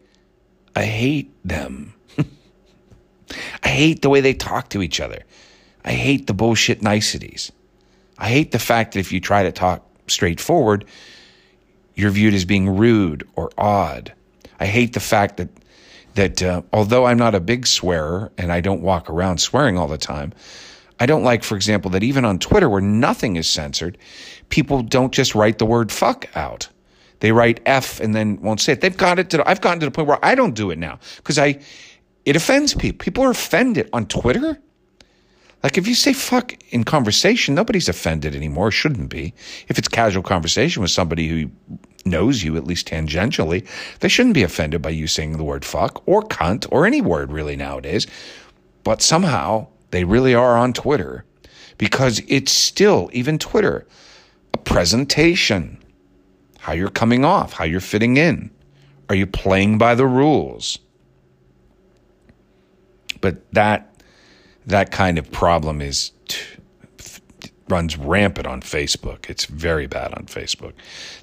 "I 0.76 0.84
hate 0.86 1.32
them." 1.44 1.94
I 3.64 3.70
hate 3.70 4.02
the 4.02 4.10
way 4.10 4.22
they 4.22 4.34
talk 4.34 4.70
to 4.70 4.82
each 4.82 5.00
other. 5.00 5.24
I 5.84 5.92
hate 5.92 6.28
the 6.28 6.34
bullshit 6.34 6.82
niceties. 6.82 7.52
I 8.18 8.30
hate 8.30 8.52
the 8.52 8.60
fact 8.60 8.94
that 8.94 9.00
if 9.00 9.12
you 9.12 9.20
try 9.20 9.44
to 9.44 9.52
talk 9.52 9.86
straightforward, 10.08 10.86
you're 11.96 12.12
viewed 12.12 12.34
as 12.34 12.46
being 12.46 12.78
rude 12.78 13.28
or 13.36 13.52
odd. 13.58 14.14
I 14.60 14.66
hate 14.68 14.94
the 14.94 15.00
fact 15.00 15.38
that 15.38 15.50
that 16.16 16.42
uh, 16.42 16.62
although 16.72 17.06
I'm 17.06 17.18
not 17.18 17.36
a 17.36 17.42
big 17.42 17.68
swearer 17.68 18.32
and 18.38 18.52
I 18.52 18.62
don't 18.62 18.82
walk 18.82 19.10
around 19.10 19.40
swearing 19.40 19.78
all 19.78 19.88
the 19.88 19.98
time, 19.98 20.32
I 21.00 21.06
don't 21.06 21.24
like, 21.24 21.44
for 21.44 21.56
example, 21.58 21.92
that 21.92 22.04
even 22.04 22.24
on 22.24 22.40
Twitter 22.40 22.70
where 22.70 22.82
nothing 22.82 23.36
is 23.36 23.50
censored, 23.50 23.98
people 24.48 24.82
don't 24.82 25.12
just 25.14 25.36
write 25.36 25.58
the 25.58 25.66
word 25.66 25.92
fuck 25.92 26.26
out. 26.36 26.70
They 27.20 27.34
write 27.34 27.60
F 27.66 28.00
and 28.00 28.16
then 28.16 28.42
won't 28.42 28.62
say 28.62 28.74
it. 28.74 28.82
They've 28.82 28.96
got 28.96 29.20
it 29.20 29.30
to, 29.32 29.50
I've 29.50 29.62
gotten 29.62 29.82
to 29.82 29.86
the 29.86 29.92
point 29.92 30.08
where 30.08 30.24
I 30.24 30.36
don't 30.36 30.56
do 30.56 30.72
it 30.72 30.78
now 30.78 31.00
because 31.18 31.38
I, 31.38 31.60
it 32.24 32.36
offends 32.36 32.74
people. 32.74 33.04
People 33.04 33.24
are 33.26 33.32
offended 33.32 33.90
on 33.92 34.06
Twitter. 34.06 34.58
Like 35.66 35.80
if 35.80 35.88
you 35.88 35.96
say 35.96 36.14
fuck 36.14 36.54
in 36.70 36.84
conversation, 36.84 37.56
nobody's 37.56 37.90
offended 37.90 38.36
anymore. 38.36 38.70
Shouldn't 38.70 39.10
be. 39.10 39.34
If 39.68 39.80
it's 39.80 39.88
casual 39.88 40.22
conversation 40.22 40.84
with 40.84 40.92
somebody 40.92 41.28
who 41.28 41.50
knows 42.06 42.44
you 42.44 42.56
at 42.56 42.68
least 42.68 42.88
tangentially, 42.88 43.68
they 44.00 44.08
shouldn't 44.08 44.36
be 44.36 44.44
offended 44.44 44.84
by 44.84 44.92
you 44.92 45.08
saying 45.08 45.36
the 45.36 45.44
word 45.44 45.66
fuck 45.66 46.08
or 46.08 46.22
cunt 46.22 46.68
or 46.70 46.86
any 46.86 47.02
word 47.02 47.32
really 47.32 47.56
nowadays. 47.56 48.06
But 48.84 49.02
somehow 49.02 49.66
they 49.90 50.04
really 50.04 50.36
are 50.36 50.56
on 50.56 50.72
Twitter 50.72 51.26
because 51.80 52.22
it's 52.28 52.52
still, 52.52 53.10
even 53.12 53.40
Twitter, 53.40 53.88
a 54.54 54.60
presentation. 54.60 55.84
How 56.60 56.74
you're 56.74 56.90
coming 56.92 57.26
off, 57.26 57.54
how 57.54 57.64
you're 57.64 57.80
fitting 57.80 58.18
in. 58.18 58.52
Are 59.10 59.16
you 59.16 59.26
playing 59.26 59.80
by 59.80 59.96
the 59.96 60.06
rules? 60.06 60.78
But 63.20 63.52
that 63.54 63.95
that 64.68 64.92
kind 64.92 65.18
of 65.18 65.32
problem 65.32 65.82
is 65.82 66.12
runs 67.68 67.98
rampant 67.98 68.46
on 68.46 68.62
Facebook. 68.62 69.30
It's 69.30 69.46
very 69.46 69.88
bad 69.88 70.14
on 70.14 70.26
Facebook. 70.26 70.74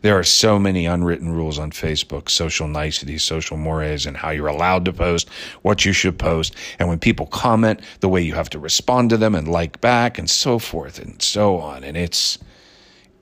There 0.03 0.19
are 0.19 0.25
so 0.25 0.59
many 0.59 0.87
unwritten 0.87 1.31
rules 1.31 1.59
on 1.59 1.71
Facebook, 1.71 2.29
social 2.29 2.67
niceties, 2.67 3.23
social 3.23 3.57
mores, 3.57 4.07
and 4.07 4.17
how 4.17 4.31
you're 4.31 4.49
allowed 4.49 4.85
to 4.87 4.93
post, 4.93 5.29
what 5.63 5.85
you 5.85 5.93
should 5.93 6.19
post, 6.19 6.55
and 6.79 6.89
when 6.89 6.99
people 6.99 7.27
comment, 7.27 7.81
the 8.01 8.09
way 8.09 8.23
you 8.23 8.35
have 8.35 8.51
to 8.51 8.59
respond 8.59 9.11
to 9.11 9.17
them 9.17 9.35
and 9.35 9.47
like 9.47 9.81
back 9.81 10.19
and 10.19 10.29
so 10.29 10.59
forth 10.59 10.99
and 10.99 11.23
so 11.23 11.59
on. 11.59 11.85
And 11.85 11.97
it's 11.97 12.39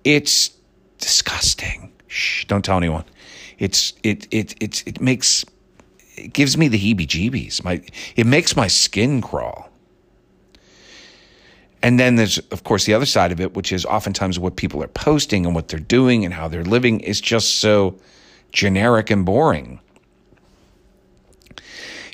it's 0.05 0.50
disgusting. 0.99 1.93
Shh, 2.07 2.45
don't 2.47 2.65
tell 2.65 2.79
anyone. 2.79 3.05
It's 3.59 3.93
it 4.03 4.27
it 4.31 4.55
it 4.62 4.83
it 4.87 5.00
makes 5.00 5.45
it 6.17 6.33
gives 6.33 6.57
me 6.57 6.69
the 6.69 6.79
heebie-jeebies. 6.79 7.62
My 7.65 7.83
it 8.17 8.27
makes 8.27 8.57
my 8.57 8.67
skin 8.67 9.21
crawl 9.21 9.70
And 11.83 11.99
then 11.99 12.17
there's, 12.17 12.39
of 12.51 12.65
course, 12.65 12.85
the 12.85 12.95
other 12.95 13.07
side 13.07 13.33
of 13.33 13.41
it, 13.41 13.55
which 13.55 13.73
is 13.73 13.87
oftentimes 13.87 14.39
what 14.39 14.57
people 14.57 14.83
are 14.83 14.89
posting 14.89 15.47
and 15.47 15.55
what 15.55 15.69
they're 15.69 15.81
doing 15.81 16.25
and 16.25 16.35
how 16.35 16.47
they're 16.47 16.65
living 16.65 17.01
is 17.01 17.21
just 17.21 17.57
so 17.61 17.99
generic 18.53 19.11
and 19.11 19.25
boring. 19.25 19.81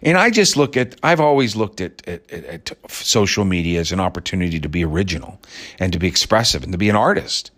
And 0.03 0.19
I 0.19 0.31
just 0.31 0.57
look 0.57 0.77
at, 0.77 0.95
I've 1.03 1.21
always 1.21 1.57
looked 1.57 1.81
at, 1.81 2.07
at, 2.07 2.31
at, 2.31 2.73
social 2.89 3.45
media 3.45 3.81
as 3.81 3.93
an 3.93 4.01
opportunity 4.01 4.61
to 4.61 4.69
be 4.69 4.85
original 4.85 5.41
and 5.81 5.93
to 5.93 5.99
be 5.99 6.07
expressive 6.07 6.63
and 6.63 6.73
to 6.73 6.79
be 6.79 6.89
an 6.89 6.97
artist. 6.97 7.51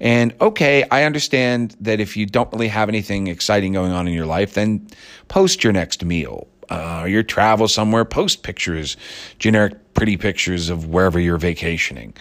And 0.00 0.34
okay, 0.40 0.84
I 0.90 1.02
understand 1.02 1.76
that 1.80 2.00
if 2.00 2.16
you 2.16 2.24
don't 2.24 2.50
really 2.52 2.68
have 2.68 2.88
anything 2.88 3.26
exciting 3.26 3.74
going 3.74 3.92
on 3.92 4.08
in 4.08 4.14
your 4.14 4.24
life, 4.24 4.54
then 4.54 4.88
post 5.28 5.62
your 5.62 5.74
next 5.74 6.04
meal, 6.04 6.48
uh, 6.70 7.04
your 7.08 7.22
travel 7.22 7.68
somewhere, 7.68 8.04
post 8.04 8.42
pictures, 8.42 8.96
generic 9.38 9.94
pretty 9.94 10.16
pictures 10.16 10.70
of 10.70 10.86
wherever 10.86 11.18
you're 11.18 11.36
vacationing. 11.36 12.14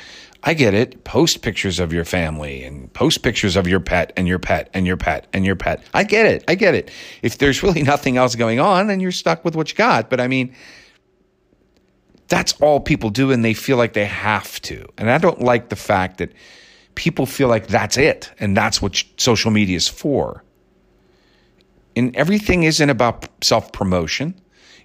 I 0.44 0.54
get 0.54 0.74
it. 0.74 1.04
Post 1.04 1.42
pictures 1.42 1.80
of 1.80 1.92
your 1.92 2.06
family 2.06 2.64
and 2.64 2.92
post 2.94 3.24
pictures 3.24 3.56
of 3.56 3.68
your 3.68 3.80
pet 3.80 4.14
and 4.16 4.28
your 4.28 4.40
pet 4.40 4.70
and 4.74 4.88
your 4.88 4.98
pet 4.98 5.28
and 5.34 5.46
your 5.46 5.56
pet. 5.56 5.84
I 5.94 6.04
get 6.04 6.26
it. 6.26 6.44
I 6.48 6.56
get 6.56 6.76
it. 6.76 6.92
If 7.22 7.38
there's 7.38 7.62
really 7.62 7.84
nothing 7.94 8.18
else 8.18 8.36
going 8.36 8.60
on, 8.60 8.88
then 8.88 9.00
you're 9.00 9.12
stuck 9.12 9.44
with 9.44 9.56
what 9.56 9.70
you 9.70 9.76
got. 9.76 10.10
But 10.10 10.22
I 10.22 10.28
mean, 10.28 10.56
that's 12.30 12.54
all 12.62 12.80
people 12.80 13.10
do 13.10 13.32
and 13.32 13.44
they 13.44 13.54
feel 13.54 13.78
like 13.78 13.94
they 13.94 14.06
have 14.06 14.62
to. 14.62 14.88
And 14.98 15.10
I 15.10 15.18
don't 15.18 15.42
like 15.42 15.70
the 15.70 15.76
fact 15.76 16.20
that 16.20 16.32
people 16.96 17.26
feel 17.26 17.50
like 17.50 17.68
that's 17.68 17.98
it 17.98 18.32
and 18.40 18.56
that's 18.56 18.82
what 18.82 19.04
social 19.18 19.52
media 19.52 19.76
is 19.76 19.88
for. 19.88 20.44
And 22.00 22.16
everything 22.16 22.64
isn't 22.64 22.90
about 22.90 23.28
self 23.44 23.74
promotion, 23.74 24.34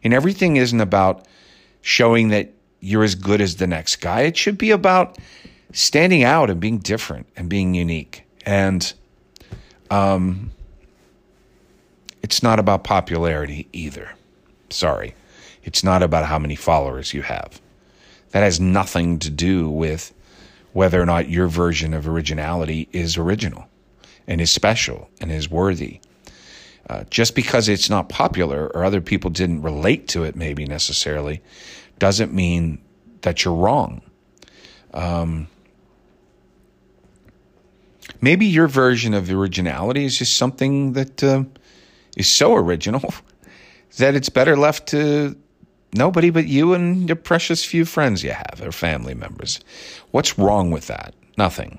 and 0.02 0.12
everything 0.12 0.56
isn't 0.56 0.80
about 0.80 1.28
showing 1.80 2.30
that 2.30 2.52
you're 2.80 3.04
as 3.04 3.14
good 3.14 3.40
as 3.40 3.54
the 3.54 3.68
next 3.68 4.00
guy. 4.00 4.22
It 4.22 4.36
should 4.36 4.58
be 4.58 4.72
about 4.72 5.16
standing 5.72 6.24
out 6.24 6.50
and 6.50 6.58
being 6.58 6.78
different 6.78 7.28
and 7.36 7.48
being 7.48 7.72
unique. 7.72 8.24
And 8.44 8.92
um, 9.92 10.50
it's 12.20 12.42
not 12.42 12.58
about 12.58 12.82
popularity 12.82 13.68
either. 13.72 14.10
Sorry. 14.70 15.14
It's 15.62 15.84
not 15.84 16.02
about 16.02 16.26
how 16.26 16.40
many 16.40 16.56
followers 16.56 17.14
you 17.14 17.22
have. 17.22 17.60
That 18.32 18.42
has 18.42 18.58
nothing 18.58 19.20
to 19.20 19.30
do 19.30 19.70
with 19.70 20.12
whether 20.72 21.00
or 21.00 21.06
not 21.06 21.28
your 21.28 21.46
version 21.46 21.94
of 21.94 22.08
originality 22.08 22.88
is 22.90 23.16
original 23.16 23.68
and 24.26 24.40
is 24.40 24.50
special 24.50 25.08
and 25.20 25.30
is 25.30 25.48
worthy. 25.48 26.00
Uh, 26.90 27.04
just 27.10 27.34
because 27.34 27.68
it's 27.68 27.88
not 27.88 28.08
popular 28.08 28.70
or 28.74 28.84
other 28.84 29.00
people 29.00 29.30
didn't 29.30 29.62
relate 29.62 30.06
to 30.08 30.22
it, 30.24 30.36
maybe 30.36 30.66
necessarily, 30.66 31.42
doesn't 31.98 32.32
mean 32.32 32.78
that 33.22 33.44
you're 33.44 33.54
wrong. 33.54 34.02
Um, 34.92 35.48
maybe 38.20 38.44
your 38.44 38.68
version 38.68 39.14
of 39.14 39.30
originality 39.30 40.04
is 40.04 40.18
just 40.18 40.36
something 40.36 40.92
that 40.92 41.24
uh, 41.24 41.44
is 42.16 42.28
so 42.28 42.54
original 42.54 43.14
that 43.96 44.14
it's 44.14 44.28
better 44.28 44.56
left 44.56 44.88
to 44.88 45.36
Nobody 45.94 46.30
but 46.30 46.48
you 46.48 46.74
and 46.74 47.08
your 47.08 47.16
precious 47.16 47.64
few 47.64 47.84
friends 47.84 48.24
you 48.24 48.32
have 48.32 48.60
or 48.60 48.72
family 48.72 49.14
members. 49.14 49.60
What's 50.10 50.36
wrong 50.36 50.72
with 50.72 50.88
that? 50.88 51.14
Nothing. 51.38 51.78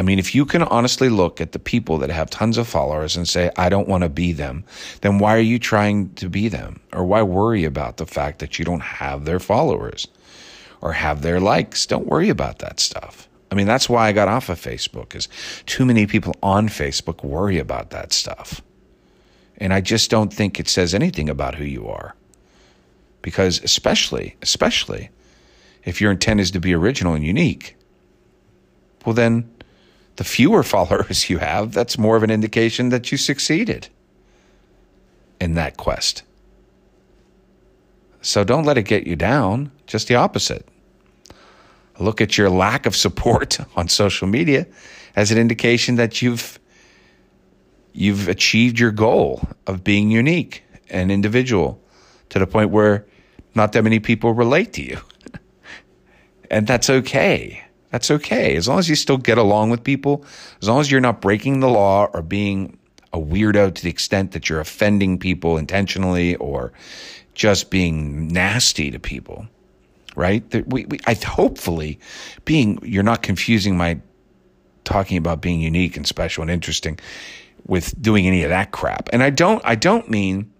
I 0.00 0.02
mean, 0.02 0.18
if 0.18 0.34
you 0.34 0.46
can 0.46 0.62
honestly 0.62 1.10
look 1.10 1.42
at 1.42 1.52
the 1.52 1.58
people 1.58 1.98
that 1.98 2.08
have 2.08 2.30
tons 2.30 2.56
of 2.56 2.66
followers 2.66 3.16
and 3.16 3.28
say, 3.28 3.50
I 3.58 3.68
don't 3.68 3.86
want 3.86 4.02
to 4.02 4.08
be 4.08 4.32
them, 4.32 4.64
then 5.02 5.18
why 5.18 5.36
are 5.36 5.40
you 5.40 5.58
trying 5.58 6.14
to 6.14 6.30
be 6.30 6.48
them? 6.48 6.80
Or 6.94 7.04
why 7.04 7.22
worry 7.22 7.64
about 7.64 7.98
the 7.98 8.06
fact 8.06 8.38
that 8.38 8.58
you 8.58 8.64
don't 8.64 8.80
have 8.80 9.26
their 9.26 9.38
followers 9.38 10.08
or 10.80 10.94
have 10.94 11.20
their 11.20 11.38
likes? 11.38 11.84
Don't 11.84 12.06
worry 12.06 12.30
about 12.30 12.60
that 12.60 12.80
stuff. 12.80 13.28
I 13.50 13.54
mean, 13.54 13.66
that's 13.66 13.90
why 13.90 14.08
I 14.08 14.12
got 14.12 14.26
off 14.26 14.48
of 14.48 14.58
Facebook, 14.58 15.14
is 15.14 15.28
too 15.66 15.84
many 15.84 16.06
people 16.06 16.34
on 16.42 16.68
Facebook 16.70 17.22
worry 17.22 17.58
about 17.58 17.90
that 17.90 18.14
stuff. 18.14 18.62
And 19.58 19.74
I 19.74 19.82
just 19.82 20.10
don't 20.10 20.32
think 20.32 20.58
it 20.58 20.66
says 20.66 20.94
anything 20.94 21.28
about 21.28 21.56
who 21.56 21.64
you 21.64 21.86
are. 21.86 22.14
Because 23.20 23.62
especially, 23.62 24.36
especially 24.40 25.10
if 25.84 26.00
your 26.00 26.10
intent 26.10 26.40
is 26.40 26.50
to 26.52 26.58
be 26.58 26.72
original 26.72 27.12
and 27.12 27.22
unique, 27.22 27.76
well, 29.04 29.14
then 29.14 29.50
the 30.20 30.24
fewer 30.24 30.62
followers 30.74 31.30
you 31.30 31.38
have, 31.38 31.72
that's 31.72 31.96
more 31.96 32.14
of 32.14 32.22
an 32.22 32.30
indication 32.30 32.90
that 32.90 33.10
you 33.10 33.16
succeeded 33.16 33.88
in 35.40 35.54
that 35.54 35.78
quest. 35.78 36.22
So 38.20 38.44
don't 38.44 38.64
let 38.64 38.76
it 38.76 38.82
get 38.82 39.06
you 39.06 39.16
down, 39.16 39.72
just 39.86 40.08
the 40.08 40.16
opposite. 40.16 40.68
Look 41.98 42.20
at 42.20 42.36
your 42.36 42.50
lack 42.50 42.84
of 42.84 42.94
support 42.94 43.58
on 43.76 43.88
social 43.88 44.28
media 44.28 44.66
as 45.16 45.30
an 45.32 45.38
indication 45.38 45.96
that 45.96 46.20
you've 46.20 46.58
you've 47.92 48.28
achieved 48.28 48.78
your 48.78 48.92
goal 48.92 49.42
of 49.66 49.82
being 49.82 50.10
unique 50.10 50.62
and 50.90 51.10
individual 51.10 51.82
to 52.28 52.38
the 52.38 52.46
point 52.46 52.70
where 52.70 53.06
not 53.54 53.72
that 53.72 53.82
many 53.82 53.98
people 53.98 54.34
relate 54.34 54.74
to 54.74 54.82
you. 54.82 54.98
and 56.50 56.66
that's 56.66 56.90
okay. 56.90 57.64
That's 57.90 58.10
okay. 58.10 58.56
As 58.56 58.68
long 58.68 58.78
as 58.78 58.88
you 58.88 58.94
still 58.94 59.18
get 59.18 59.38
along 59.38 59.70
with 59.70 59.82
people, 59.82 60.24
as 60.62 60.68
long 60.68 60.80
as 60.80 60.90
you're 60.90 61.00
not 61.00 61.20
breaking 61.20 61.60
the 61.60 61.68
law 61.68 62.08
or 62.12 62.22
being 62.22 62.78
a 63.12 63.18
weirdo 63.18 63.74
to 63.74 63.82
the 63.82 63.90
extent 63.90 64.32
that 64.32 64.48
you're 64.48 64.60
offending 64.60 65.18
people 65.18 65.58
intentionally 65.58 66.36
or 66.36 66.72
just 67.34 67.70
being 67.70 68.28
nasty 68.28 68.90
to 68.92 69.00
people, 69.00 69.46
right? 70.14 70.44
We, 70.68 70.84
we, 70.84 71.00
I 71.06 71.14
hopefully 71.14 71.98
being, 72.44 72.78
you're 72.82 73.02
not 73.02 73.22
confusing 73.22 73.76
my 73.76 74.00
talking 74.84 75.16
about 75.16 75.40
being 75.40 75.60
unique 75.60 75.96
and 75.96 76.06
special 76.06 76.42
and 76.42 76.50
interesting 76.50 76.98
with 77.66 78.00
doing 78.00 78.26
any 78.26 78.44
of 78.44 78.50
that 78.50 78.70
crap. 78.70 79.08
And 79.12 79.22
I 79.22 79.30
don't, 79.30 79.60
I 79.64 79.74
don't 79.74 80.08
mean, 80.08 80.52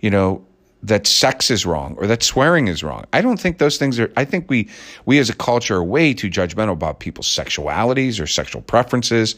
you 0.00 0.10
know, 0.10 0.45
that 0.86 1.06
sex 1.06 1.50
is 1.50 1.66
wrong 1.66 1.96
or 1.98 2.06
that 2.06 2.22
swearing 2.22 2.68
is 2.68 2.82
wrong. 2.82 3.04
I 3.12 3.20
don't 3.20 3.40
think 3.40 3.58
those 3.58 3.76
things 3.76 3.98
are, 3.98 4.12
I 4.16 4.24
think 4.24 4.48
we, 4.48 4.68
we 5.04 5.18
as 5.18 5.28
a 5.28 5.34
culture 5.34 5.76
are 5.76 5.84
way 5.84 6.14
too 6.14 6.30
judgmental 6.30 6.72
about 6.72 7.00
people's 7.00 7.26
sexualities 7.26 8.20
or 8.20 8.26
sexual 8.26 8.62
preferences 8.62 9.34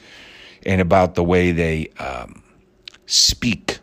and 0.66 0.80
about 0.80 1.14
the 1.14 1.24
way 1.24 1.52
they 1.52 1.88
um, 1.98 2.42
speak. 3.06 3.78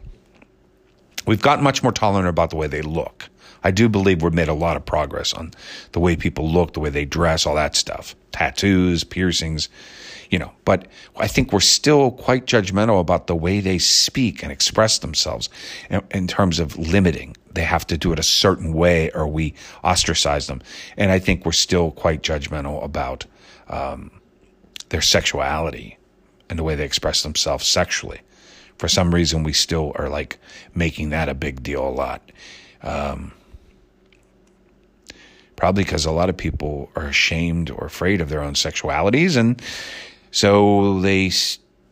We've 1.26 1.42
gotten 1.42 1.64
much 1.64 1.82
more 1.82 1.92
tolerant 1.92 2.28
about 2.28 2.52
the 2.52 2.56
way 2.56 2.68
they 2.68 2.84
look. 2.84 3.30
I 3.64 3.72
do 3.72 3.90
believe 3.90 4.22
we've 4.22 4.32
made 4.32 4.48
a 4.48 4.54
lot 4.54 4.78
of 4.78 4.86
progress 4.86 5.34
on 5.34 5.52
the 5.94 6.00
way 6.00 6.16
people 6.16 6.48
look, 6.48 6.74
the 6.74 6.80
way 6.80 6.92
they 6.92 7.06
dress, 7.06 7.48
all 7.48 7.56
that 7.56 7.76
stuff. 7.76 8.16
Tattoos, 8.32 9.04
piercings, 9.04 9.70
you 10.30 10.38
know, 10.38 10.52
but 10.66 10.88
I 11.18 11.28
think 11.28 11.52
we're 11.52 11.62
still 11.62 12.12
quite 12.12 12.46
judgmental 12.46 13.00
about 13.00 13.26
the 13.26 13.36
way 13.36 13.60
they 13.60 13.80
speak 13.80 14.44
and 14.44 14.52
express 14.52 15.00
themselves 15.00 15.50
in, 15.90 16.04
in 16.12 16.28
terms 16.28 16.60
of 16.60 16.78
limiting. 16.78 17.36
They 17.56 17.64
have 17.64 17.88
to 17.88 17.98
do 17.98 18.12
it 18.14 18.20
a 18.20 18.24
certain 18.24 18.74
way 18.74 19.12
or 19.12 19.28
we 19.28 19.54
ostracize 19.84 20.48
them. 20.48 20.62
And 20.98 21.12
I 21.12 21.20
think 21.20 21.46
we're 21.46 21.54
still 21.54 21.92
quite 21.92 22.22
judgmental 22.22 22.84
about 22.84 23.26
um, 23.68 24.12
their 24.90 25.02
sexuality 25.02 25.98
and 26.50 26.60
the 26.60 26.64
way 26.64 26.76
they 26.76 26.86
express 26.86 27.24
themselves 27.24 27.66
sexually. 27.66 28.22
For 28.78 28.88
some 28.88 29.16
reason, 29.16 29.44
we 29.44 29.54
still 29.54 29.94
are 29.96 30.10
like 30.10 30.38
making 30.76 31.10
that 31.10 31.30
a 31.30 31.34
big 31.34 31.64
deal 31.64 31.88
a 31.88 31.90
lot. 31.90 32.32
Um, 32.84 33.32
probably 35.56 35.84
because 35.84 36.06
a 36.06 36.12
lot 36.12 36.30
of 36.30 36.38
people 36.38 36.92
are 36.96 37.08
ashamed 37.08 37.72
or 37.72 37.86
afraid 37.86 38.22
of 38.22 38.30
their 38.30 38.42
own 38.42 38.54
sexualities 38.54 39.38
and 39.38 39.62
so 40.32 41.00
they 41.00 41.32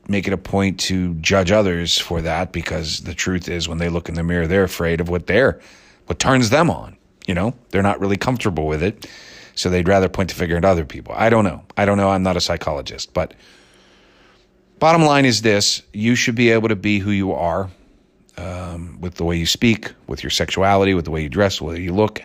make 0.07 0.27
it 0.27 0.33
a 0.33 0.37
point 0.37 0.79
to 0.81 1.13
judge 1.15 1.51
others 1.51 1.97
for 1.97 2.21
that 2.21 2.51
because 2.51 3.01
the 3.01 3.13
truth 3.13 3.47
is 3.47 3.69
when 3.69 3.77
they 3.77 3.89
look 3.89 4.09
in 4.09 4.15
the 4.15 4.23
mirror, 4.23 4.47
they're 4.47 4.63
afraid 4.63 4.99
of 4.99 5.09
what 5.09 5.27
they're, 5.27 5.59
what 6.07 6.19
turns 6.19 6.49
them 6.49 6.69
on. 6.69 6.97
You 7.27 7.33
know, 7.33 7.53
they're 7.69 7.83
not 7.83 7.99
really 7.99 8.17
comfortable 8.17 8.67
with 8.67 8.83
it. 8.83 9.07
So 9.55 9.69
they'd 9.69 9.87
rather 9.87 10.09
point 10.09 10.29
the 10.29 10.35
finger 10.35 10.57
at 10.57 10.65
other 10.65 10.85
people. 10.85 11.13
I 11.15 11.29
don't 11.29 11.43
know. 11.43 11.63
I 11.77 11.85
don't 11.85 11.97
know. 11.97 12.09
I'm 12.09 12.23
not 12.23 12.35
a 12.35 12.41
psychologist, 12.41 13.13
but 13.13 13.33
bottom 14.79 15.03
line 15.03 15.25
is 15.25 15.41
this 15.41 15.83
you 15.93 16.15
should 16.15 16.35
be 16.35 16.49
able 16.49 16.69
to 16.69 16.75
be 16.75 16.99
who 16.99 17.11
you 17.11 17.31
are 17.33 17.69
um, 18.37 18.99
with 18.99 19.15
the 19.15 19.23
way 19.23 19.37
you 19.37 19.45
speak, 19.45 19.93
with 20.07 20.23
your 20.23 20.31
sexuality, 20.31 20.93
with 20.93 21.05
the 21.05 21.11
way 21.11 21.21
you 21.21 21.29
dress, 21.29 21.59
the 21.59 21.65
way 21.65 21.79
you 21.79 21.93
look. 21.93 22.23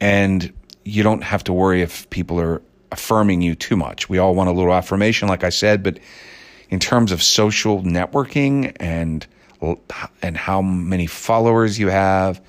And 0.00 0.52
you 0.84 1.02
don't 1.02 1.22
have 1.22 1.42
to 1.44 1.52
worry 1.52 1.82
if 1.82 2.08
people 2.10 2.38
are 2.38 2.62
affirming 2.92 3.42
you 3.42 3.54
too 3.54 3.76
much. 3.76 4.08
We 4.08 4.18
all 4.18 4.34
want 4.34 4.48
a 4.48 4.52
little 4.52 4.72
affirmation, 4.72 5.28
like 5.28 5.44
I 5.44 5.50
said, 5.50 5.82
but 5.82 5.98
in 6.70 6.78
terms 6.78 7.12
of 7.12 7.22
social 7.22 7.82
networking 7.82 8.76
and 8.78 9.26
and 10.22 10.36
how 10.36 10.62
many 10.62 11.06
followers 11.06 11.78
you 11.78 11.88
have, 11.88 12.40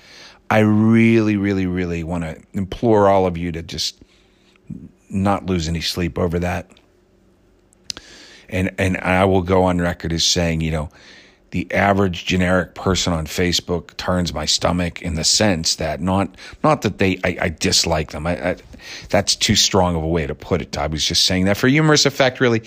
I 0.48 0.60
really, 0.60 1.36
really, 1.36 1.66
really 1.66 2.04
want 2.04 2.24
to 2.24 2.40
implore 2.52 3.08
all 3.08 3.26
of 3.26 3.36
you 3.36 3.50
to 3.52 3.62
just 3.62 4.00
not 5.08 5.46
lose 5.46 5.68
any 5.68 5.80
sleep 5.80 6.18
over 6.18 6.38
that. 6.40 6.70
And 8.48 8.72
and 8.78 8.96
I 8.98 9.24
will 9.24 9.42
go 9.42 9.64
on 9.64 9.80
record 9.80 10.12
as 10.12 10.24
saying, 10.24 10.60
you 10.60 10.70
know, 10.70 10.90
the 11.50 11.72
average 11.72 12.26
generic 12.26 12.74
person 12.74 13.12
on 13.12 13.26
Facebook 13.26 13.96
turns 13.96 14.32
my 14.32 14.44
stomach 14.44 15.02
in 15.02 15.14
the 15.14 15.24
sense 15.24 15.76
that 15.76 16.00
not 16.00 16.36
not 16.62 16.82
that 16.82 16.98
they 16.98 17.18
I, 17.24 17.38
I 17.40 17.48
dislike 17.48 18.10
them. 18.10 18.26
I, 18.26 18.50
I, 18.50 18.56
that's 19.08 19.36
too 19.36 19.56
strong 19.56 19.96
of 19.96 20.02
a 20.02 20.08
way 20.08 20.26
to 20.26 20.34
put 20.34 20.62
it. 20.62 20.76
I 20.78 20.86
was 20.86 21.04
just 21.04 21.24
saying 21.24 21.46
that 21.46 21.56
for 21.56 21.68
humorous 21.68 22.06
effect, 22.06 22.40
really. 22.40 22.62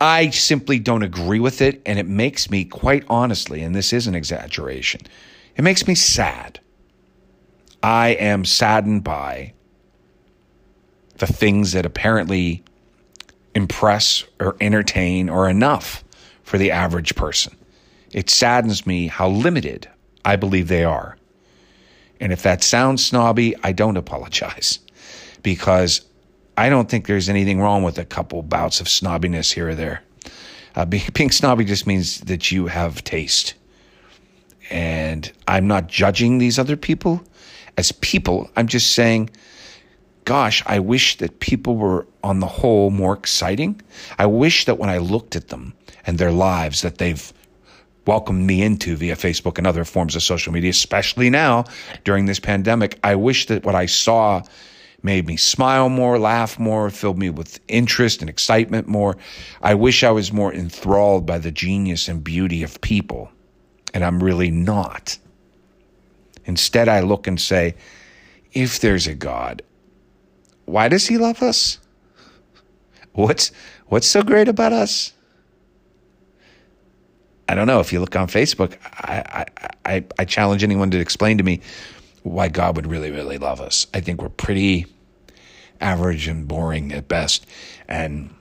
I 0.00 0.30
simply 0.30 0.78
don't 0.78 1.02
agree 1.02 1.40
with 1.40 1.60
it, 1.60 1.82
and 1.84 1.98
it 1.98 2.06
makes 2.06 2.50
me 2.50 2.64
quite 2.64 3.04
honestly, 3.08 3.62
and 3.62 3.74
this 3.74 3.92
is 3.92 4.06
an 4.06 4.14
exaggeration, 4.14 5.02
it 5.56 5.62
makes 5.62 5.86
me 5.86 5.94
sad. 5.94 6.60
I 7.82 8.10
am 8.10 8.44
saddened 8.44 9.04
by 9.04 9.52
the 11.18 11.26
things 11.26 11.72
that 11.72 11.84
apparently 11.84 12.62
impress 13.54 14.24
or 14.38 14.56
entertain 14.60 15.28
or 15.28 15.48
enough 15.48 16.02
for 16.42 16.56
the 16.56 16.70
average 16.70 17.14
person. 17.14 17.54
It 18.12 18.30
saddens 18.30 18.86
me 18.86 19.06
how 19.06 19.28
limited 19.28 19.88
I 20.24 20.36
believe 20.36 20.68
they 20.68 20.84
are. 20.84 21.16
And 22.20 22.32
if 22.32 22.42
that 22.42 22.62
sounds 22.62 23.04
snobby, 23.04 23.54
I 23.62 23.72
don't 23.72 23.96
apologize 23.96 24.78
because 25.42 26.02
I 26.60 26.68
don't 26.68 26.90
think 26.90 27.06
there's 27.06 27.30
anything 27.30 27.58
wrong 27.58 27.84
with 27.84 27.96
a 27.96 28.04
couple 28.04 28.42
bouts 28.42 28.82
of 28.82 28.86
snobbiness 28.86 29.50
here 29.50 29.70
or 29.70 29.74
there. 29.74 30.02
Uh, 30.74 30.84
being 31.14 31.30
snobby 31.30 31.64
just 31.64 31.86
means 31.86 32.20
that 32.20 32.52
you 32.52 32.66
have 32.66 33.02
taste. 33.02 33.54
And 34.68 35.32
I'm 35.48 35.66
not 35.66 35.86
judging 35.86 36.36
these 36.36 36.58
other 36.58 36.76
people 36.76 37.24
as 37.78 37.92
people. 37.92 38.50
I'm 38.56 38.66
just 38.66 38.94
saying, 38.94 39.30
gosh, 40.26 40.62
I 40.66 40.80
wish 40.80 41.16
that 41.16 41.40
people 41.40 41.76
were 41.76 42.06
on 42.22 42.40
the 42.40 42.46
whole 42.46 42.90
more 42.90 43.14
exciting. 43.14 43.80
I 44.18 44.26
wish 44.26 44.66
that 44.66 44.76
when 44.76 44.90
I 44.90 44.98
looked 44.98 45.36
at 45.36 45.48
them 45.48 45.72
and 46.06 46.18
their 46.18 46.30
lives 46.30 46.82
that 46.82 46.98
they've 46.98 47.32
welcomed 48.06 48.46
me 48.46 48.60
into 48.60 48.96
via 48.96 49.16
Facebook 49.16 49.56
and 49.56 49.66
other 49.66 49.86
forms 49.86 50.14
of 50.14 50.22
social 50.22 50.52
media, 50.52 50.68
especially 50.68 51.30
now 51.30 51.64
during 52.04 52.26
this 52.26 52.38
pandemic, 52.38 52.98
I 53.02 53.14
wish 53.14 53.46
that 53.46 53.64
what 53.64 53.74
I 53.74 53.86
saw 53.86 54.42
made 55.02 55.26
me 55.26 55.36
smile 55.36 55.88
more, 55.88 56.18
laugh 56.18 56.58
more, 56.58 56.90
filled 56.90 57.18
me 57.18 57.30
with 57.30 57.60
interest 57.68 58.20
and 58.20 58.28
excitement 58.28 58.86
more. 58.86 59.16
I 59.62 59.74
wish 59.74 60.04
I 60.04 60.10
was 60.10 60.32
more 60.32 60.52
enthralled 60.52 61.26
by 61.26 61.38
the 61.38 61.50
genius 61.50 62.08
and 62.08 62.22
beauty 62.22 62.62
of 62.62 62.80
people, 62.80 63.30
and 63.94 64.04
I'm 64.04 64.22
really 64.22 64.50
not. 64.50 65.18
Instead, 66.44 66.88
I 66.88 67.00
look 67.00 67.26
and 67.26 67.40
say, 67.40 67.74
if 68.52 68.80
there's 68.80 69.06
a 69.06 69.14
God, 69.14 69.62
why 70.64 70.88
does 70.88 71.06
he 71.06 71.18
love 71.18 71.42
us? 71.42 71.78
What's 73.12 73.52
what's 73.86 74.06
so 74.06 74.22
great 74.22 74.48
about 74.48 74.72
us? 74.72 75.12
I 77.48 77.56
don't 77.56 77.66
know. 77.66 77.80
If 77.80 77.92
you 77.92 77.98
look 77.98 78.14
on 78.14 78.28
Facebook, 78.28 78.76
I, 78.84 79.44
I, 79.84 79.94
I, 79.96 80.04
I 80.20 80.24
challenge 80.24 80.62
anyone 80.62 80.92
to 80.92 81.00
explain 81.00 81.36
to 81.38 81.42
me 81.42 81.60
why 82.22 82.48
God 82.48 82.76
would 82.76 82.86
really, 82.86 83.10
really 83.10 83.38
love 83.38 83.60
us. 83.60 83.86
I 83.94 84.00
think 84.00 84.20
we're 84.20 84.28
pretty 84.28 84.86
average 85.80 86.28
and 86.28 86.46
boring 86.46 86.92
at 86.92 87.08
best. 87.08 87.46
And 87.88 88.34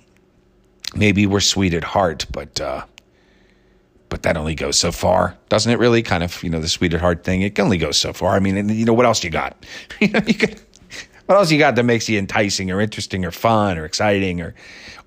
maybe 0.95 1.25
we're 1.25 1.39
sweet 1.39 1.73
at 1.73 1.83
heart, 1.83 2.25
but 2.31 2.59
uh, 2.59 2.85
but 4.09 4.23
that 4.23 4.37
only 4.37 4.55
goes 4.55 4.77
so 4.77 4.91
far, 4.91 5.37
doesn't 5.49 5.71
it? 5.71 5.77
Really, 5.77 6.01
kind 6.01 6.23
of, 6.23 6.41
you 6.43 6.49
know, 6.49 6.59
the 6.59 6.67
sweet 6.67 6.93
at 6.93 6.99
heart 6.99 7.23
thing. 7.23 7.41
It 7.43 7.59
only 7.59 7.77
goes 7.77 7.97
so 7.97 8.11
far. 8.11 8.35
I 8.35 8.39
mean, 8.39 8.69
you 8.69 8.85
know, 8.85 8.93
what 8.93 9.05
else 9.05 9.23
you 9.23 9.29
got? 9.29 9.65
you 9.99 10.09
know, 10.09 10.21
you 10.25 10.33
could, 10.33 10.59
what 11.27 11.35
else 11.35 11.51
you 11.51 11.59
got 11.59 11.75
that 11.75 11.83
makes 11.83 12.09
you 12.09 12.17
enticing 12.17 12.71
or 12.71 12.81
interesting 12.81 13.23
or 13.23 13.31
fun 13.31 13.77
or 13.77 13.85
exciting 13.85 14.41
or 14.41 14.55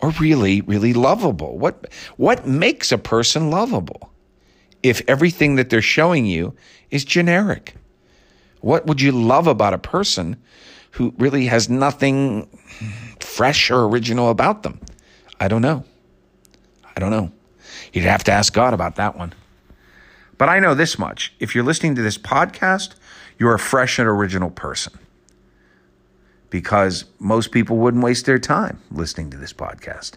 or 0.00 0.10
really, 0.12 0.60
really 0.62 0.94
lovable? 0.94 1.58
What 1.58 1.92
what 2.16 2.46
makes 2.46 2.92
a 2.92 2.98
person 2.98 3.50
lovable? 3.50 4.10
If 4.82 5.02
everything 5.06 5.56
that 5.56 5.70
they're 5.70 5.82
showing 5.82 6.26
you 6.26 6.54
is 6.90 7.04
generic, 7.04 7.74
what 8.62 8.86
would 8.86 9.00
you 9.00 9.12
love 9.12 9.46
about 9.46 9.74
a 9.74 9.78
person 9.78 10.36
who 10.92 11.12
really 11.18 11.46
has 11.46 11.68
nothing 11.68 12.48
fresh 13.20 13.70
or 13.70 13.84
original 13.84 14.30
about 14.30 14.62
them? 14.62 14.80
I 15.38 15.48
don't 15.48 15.62
know. 15.62 15.84
I 16.96 17.00
don't 17.00 17.10
know. 17.10 17.32
You'd 17.92 18.04
have 18.04 18.24
to 18.24 18.32
ask 18.32 18.52
God 18.52 18.72
about 18.72 18.96
that 18.96 19.16
one. 19.16 19.34
But 20.38 20.48
I 20.48 20.60
know 20.60 20.74
this 20.74 20.98
much. 20.98 21.34
If 21.38 21.54
you're 21.54 21.64
listening 21.64 21.94
to 21.96 22.02
this 22.02 22.18
podcast, 22.18 22.94
you're 23.38 23.54
a 23.54 23.58
fresh 23.58 23.98
and 23.98 24.08
original 24.08 24.50
person. 24.50 24.98
Because 26.50 27.04
most 27.18 27.50
people 27.50 27.78
wouldn't 27.78 28.02
waste 28.02 28.26
their 28.26 28.38
time 28.38 28.80
listening 28.90 29.30
to 29.30 29.36
this 29.36 29.52
podcast. 29.52 30.12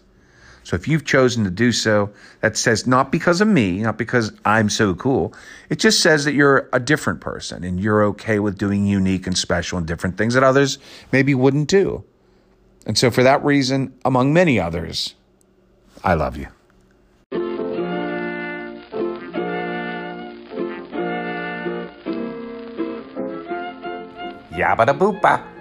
So 0.66 0.74
if 0.74 0.88
you've 0.88 1.04
chosen 1.04 1.44
to 1.44 1.50
do 1.50 1.70
so, 1.70 2.10
that 2.40 2.56
says 2.56 2.88
not 2.88 3.12
because 3.12 3.40
of 3.40 3.46
me, 3.46 3.82
not 3.82 3.96
because 3.98 4.32
I'm 4.44 4.68
so 4.68 4.96
cool. 4.96 5.32
It 5.70 5.78
just 5.78 6.00
says 6.00 6.24
that 6.24 6.32
you're 6.32 6.68
a 6.72 6.80
different 6.80 7.20
person 7.20 7.62
and 7.62 7.78
you're 7.78 8.02
okay 8.06 8.40
with 8.40 8.58
doing 8.58 8.84
unique 8.84 9.28
and 9.28 9.38
special 9.38 9.78
and 9.78 9.86
different 9.86 10.18
things 10.18 10.34
that 10.34 10.42
others 10.42 10.78
maybe 11.12 11.36
wouldn't 11.36 11.68
do. 11.68 12.02
And 12.84 12.98
so 12.98 13.12
for 13.12 13.22
that 13.22 13.44
reason, 13.44 13.94
among 14.04 14.32
many 14.32 14.58
others, 14.58 15.14
I 16.02 16.14
love 16.14 16.36
you. 16.36 16.48
Yabba 24.50 24.86
da 24.86 24.92
boopa. 24.92 25.55